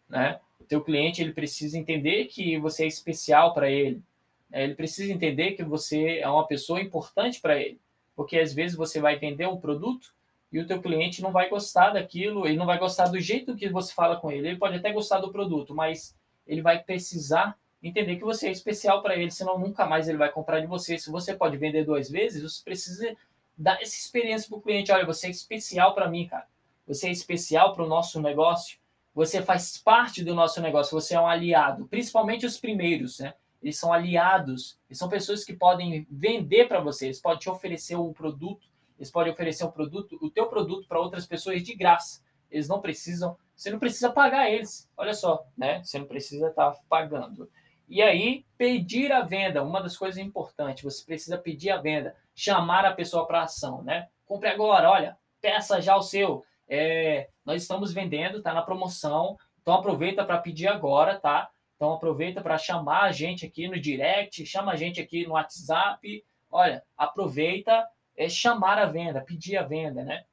né? 0.09 0.41
O 0.59 0.65
teu 0.65 0.83
cliente 0.83 1.23
ele 1.23 1.33
precisa 1.33 1.79
entender 1.79 2.27
que 2.27 2.59
você 2.59 2.85
é 2.85 2.87
especial 2.87 3.55
para 3.55 3.71
ele. 3.71 4.03
Né? 4.49 4.65
Ele 4.65 4.75
precisa 4.75 5.13
entender 5.13 5.53
que 5.53 5.65
você 5.65 6.19
é 6.19 6.29
uma 6.29 6.47
pessoa 6.47 6.81
importante 6.81 7.41
para 7.41 7.59
ele, 7.59 7.81
porque 8.15 8.39
às 8.39 8.53
vezes 8.53 8.77
você 8.77 9.01
vai 9.01 9.17
vender 9.17 9.47
um 9.47 9.61
produto 9.61 10.15
e 10.53 10.59
o 10.59 10.67
teu 10.67 10.81
cliente 10.81 11.23
não 11.23 11.31
vai 11.31 11.49
gostar 11.49 11.91
daquilo, 11.91 12.47
ele 12.47 12.57
não 12.57 12.67
vai 12.67 12.79
gostar 12.79 13.09
do 13.09 13.21
jeito 13.21 13.57
que 13.57 13.69
você 13.69 13.95
fala 13.95 14.17
com 14.17 14.31
ele. 14.31 14.49
Ele 14.49 14.59
pode 14.59 14.77
até 14.77 14.93
gostar 14.93 15.21
do 15.21 15.33
produto, 15.33 15.75
mas 15.75 16.17
ele 16.51 16.63
vai 16.63 16.83
precisar 16.83 17.57
entender 17.81 18.17
que 18.17 18.25
você 18.25 18.49
é 18.49 18.51
especial 18.51 19.01
para 19.01 19.17
ele, 19.17 19.31
senão 19.31 19.57
nunca 19.57 19.87
mais 19.87 20.09
ele 20.09 20.19
vai 20.19 20.31
comprar 20.33 20.59
de 20.59 20.67
você. 20.67 20.99
Se 20.99 21.09
você 21.09 21.33
pode 21.33 21.57
vender 21.57 21.85
duas 21.85 22.11
vezes, 22.11 22.43
você 22.43 22.63
precisa 22.63 23.17
dar 23.57 23.81
essa 23.81 23.95
experiência 23.95 24.49
para 24.49 24.59
o 24.59 24.61
cliente. 24.61 24.91
Olha, 24.91 25.07
você 25.07 25.29
é 25.29 25.31
especial 25.31 25.95
para 25.95 26.11
mim, 26.11 26.27
cara. 26.27 26.49
Você 26.89 27.07
é 27.07 27.13
especial 27.13 27.73
para 27.73 27.85
o 27.85 27.89
nosso 27.89 28.21
negócio. 28.21 28.81
Você 29.15 29.41
faz 29.41 29.79
parte 29.79 30.25
do 30.25 30.35
nosso 30.35 30.61
negócio. 30.61 31.01
Você 31.01 31.15
é 31.15 31.21
um 31.21 31.27
aliado. 31.27 31.87
Principalmente 31.87 32.45
os 32.45 32.59
primeiros, 32.59 33.21
né? 33.21 33.33
Eles 33.63 33.79
são 33.79 33.93
aliados. 33.93 34.77
Eles 34.89 34.99
são 34.99 35.09
pessoas 35.09 35.45
que 35.45 35.53
podem 35.53 36.05
vender 36.11 36.67
para 36.67 36.81
você. 36.81 37.07
Eles 37.07 37.21
podem 37.21 37.39
te 37.39 37.49
oferecer 37.49 37.95
um 37.95 38.13
produto. 38.13 38.67
Eles 38.99 39.11
podem 39.11 39.33
oferecer 39.33 39.65
um 39.65 39.71
produto, 39.71 40.19
o 40.21 40.31
teu 40.31 40.47
produto 40.47 40.89
para 40.89 40.99
outras 40.99 41.27
pessoas 41.27 41.63
de 41.63 41.77
graça. 41.77 42.23
Eles 42.51 42.67
não 42.67 42.81
precisam 42.81 43.37
você 43.61 43.71
não 43.71 43.79
precisa 43.79 44.11
pagar 44.11 44.51
eles. 44.51 44.91
Olha 44.97 45.13
só, 45.13 45.47
né? 45.55 45.85
Você 45.85 45.99
não 45.99 46.07
precisa 46.07 46.49
estar 46.49 46.71
tá 46.71 46.81
pagando. 46.89 47.51
E 47.87 48.01
aí, 48.01 48.47
pedir 48.57 49.13
a 49.13 49.21
venda, 49.21 49.63
uma 49.63 49.83
das 49.83 49.99
coisas 49.99 50.17
importantes, 50.17 50.83
você 50.83 51.05
precisa 51.05 51.37
pedir 51.37 51.69
a 51.69 51.77
venda, 51.77 52.17
chamar 52.35 52.87
a 52.87 52.95
pessoa 52.95 53.27
para 53.27 53.43
ação, 53.43 53.83
né? 53.83 54.09
Compre 54.25 54.49
agora, 54.49 54.91
olha, 54.91 55.19
peça 55.43 55.79
já 55.79 55.95
o 55.95 56.01
seu. 56.01 56.43
É, 56.67 57.29
nós 57.45 57.61
estamos 57.61 57.93
vendendo, 57.93 58.39
está 58.39 58.55
na 58.55 58.63
promoção, 58.63 59.37
então 59.61 59.75
aproveita 59.75 60.25
para 60.25 60.39
pedir 60.39 60.69
agora, 60.69 61.21
tá? 61.21 61.51
Então 61.77 61.93
aproveita 61.93 62.41
para 62.41 62.57
chamar 62.57 63.03
a 63.03 63.13
gente 63.13 63.45
aqui 63.45 63.69
no 63.69 63.79
direct, 63.79 64.47
chama 64.47 64.73
a 64.73 64.77
gente 64.77 65.03
aqui 65.03 65.27
no 65.27 65.35
WhatsApp. 65.35 66.25
Olha, 66.51 66.83
aproveita 66.97 67.87
é 68.17 68.27
chamar 68.27 68.79
a 68.79 68.87
venda, 68.87 69.21
pedir 69.21 69.59
a 69.59 69.65
venda, 69.65 70.03
né? 70.03 70.25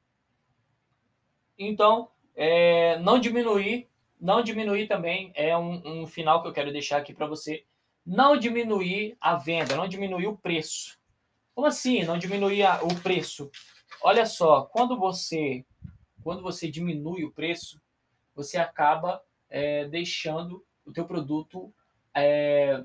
Então, 1.59 2.09
é, 2.37 2.99
não 2.99 3.19
diminuir, 3.19 3.89
não 4.21 4.43
diminuir 4.43 4.87
também 4.87 5.31
é 5.33 5.57
um, 5.57 6.03
um 6.03 6.07
final 6.07 6.41
que 6.41 6.47
eu 6.47 6.53
quero 6.53 6.71
deixar 6.71 6.97
aqui 6.97 7.11
para 7.11 7.25
você. 7.25 7.65
Não 8.05 8.37
diminuir 8.37 9.17
a 9.19 9.35
venda, 9.35 9.75
não 9.75 9.87
diminuir 9.87 10.27
o 10.27 10.37
preço. 10.37 10.99
Como 11.55 11.65
assim? 11.65 12.03
Não 12.03 12.17
diminuir 12.17 12.63
a, 12.63 12.83
o 12.83 12.95
preço? 13.01 13.49
Olha 14.01 14.25
só, 14.27 14.65
quando 14.65 14.97
você 14.97 15.65
quando 16.23 16.43
você 16.43 16.69
diminui 16.69 17.23
o 17.23 17.31
preço, 17.31 17.81
você 18.35 18.57
acaba 18.57 19.23
é, 19.49 19.85
deixando 19.85 20.63
o 20.85 20.91
teu 20.91 21.05
produto 21.05 21.73
é, 22.13 22.83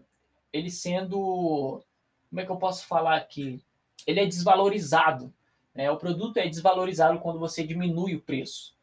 ele 0.52 0.70
sendo 0.70 1.82
como 2.30 2.40
é 2.40 2.46
que 2.46 2.50
eu 2.50 2.56
posso 2.56 2.86
falar 2.86 3.16
aqui? 3.16 3.62
Ele 4.06 4.20
é 4.20 4.26
desvalorizado. 4.26 5.32
Né? 5.74 5.90
O 5.90 5.98
produto 5.98 6.38
é 6.38 6.48
desvalorizado 6.48 7.18
quando 7.20 7.38
você 7.38 7.62
diminui 7.62 8.14
o 8.14 8.22
preço. 8.22 8.74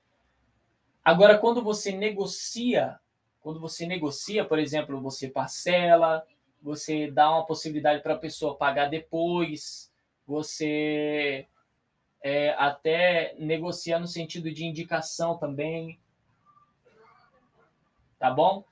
Agora, 1.09 1.39
quando 1.39 1.63
você 1.63 1.91
negocia, 1.91 2.99
quando 3.41 3.59
você 3.59 3.87
negocia, 3.87 4.45
por 4.45 4.59
exemplo, 4.59 5.01
você 5.01 5.27
parcela, 5.27 6.23
você 6.61 7.09
dá 7.09 7.31
uma 7.31 7.47
possibilidade 7.47 8.03
para 8.03 8.13
a 8.13 8.19
pessoa 8.19 8.55
pagar 8.55 8.91
depois, 8.91 9.91
você 10.27 11.47
é, 12.21 12.51
até 12.59 13.33
negocia 13.39 13.97
no 13.97 14.05
sentido 14.05 14.51
de 14.51 14.63
indicação 14.63 15.35
também, 15.35 15.99
tá 18.19 18.29
bom? 18.29 18.63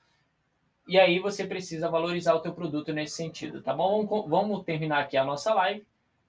E 0.88 1.00
aí 1.00 1.18
você 1.18 1.44
precisa 1.44 1.90
valorizar 1.90 2.36
o 2.36 2.40
teu 2.40 2.54
produto 2.54 2.94
nesse 2.94 3.16
sentido, 3.16 3.64
tá 3.64 3.74
bom? 3.74 4.06
Vamos, 4.06 4.30
vamos 4.30 4.64
terminar 4.64 5.00
aqui 5.00 5.18
a 5.18 5.26
nossa 5.26 5.56
live 5.56 5.84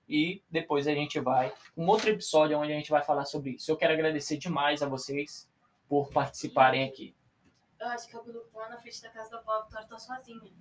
e 0.09 0.41
depois 0.51 0.89
a 0.89 0.95
gente 0.95 1.21
vai 1.21 1.53
um 1.77 1.87
outro 1.87 2.09
episódio 2.09 2.59
onde 2.59 2.73
a 2.73 2.77
gente 2.77 2.91
vai 2.91 3.03
falar 3.03 3.27
sobre 3.27 3.51
isso. 3.51 3.71
Eu 3.71 3.77
quero 3.77 3.93
agradecer 3.93 4.39
demais 4.39 4.83
a 4.83 4.89
vocês 4.89 5.47
por 5.89 6.11
participarem 6.11 6.89
aqui. 6.89 7.17
Eu 7.81 7.89
acho 7.89 8.09
que 8.09 8.17
o 8.17 8.23
grupo 8.23 8.59
lá 8.59 8.69
na 8.69 8.79
frente 8.79 9.01
da 9.03 9.09
casa 9.11 9.31
da 9.31 9.39
a 9.39 9.63
Vitória 9.63 9.87
tá 9.87 9.99
sozinha. 9.99 10.53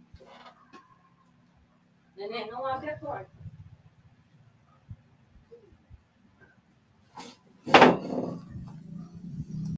Nenê, 2.15 2.45
não 2.45 2.65
abre 2.65 2.91
a 2.91 2.97
porta. 2.97 3.37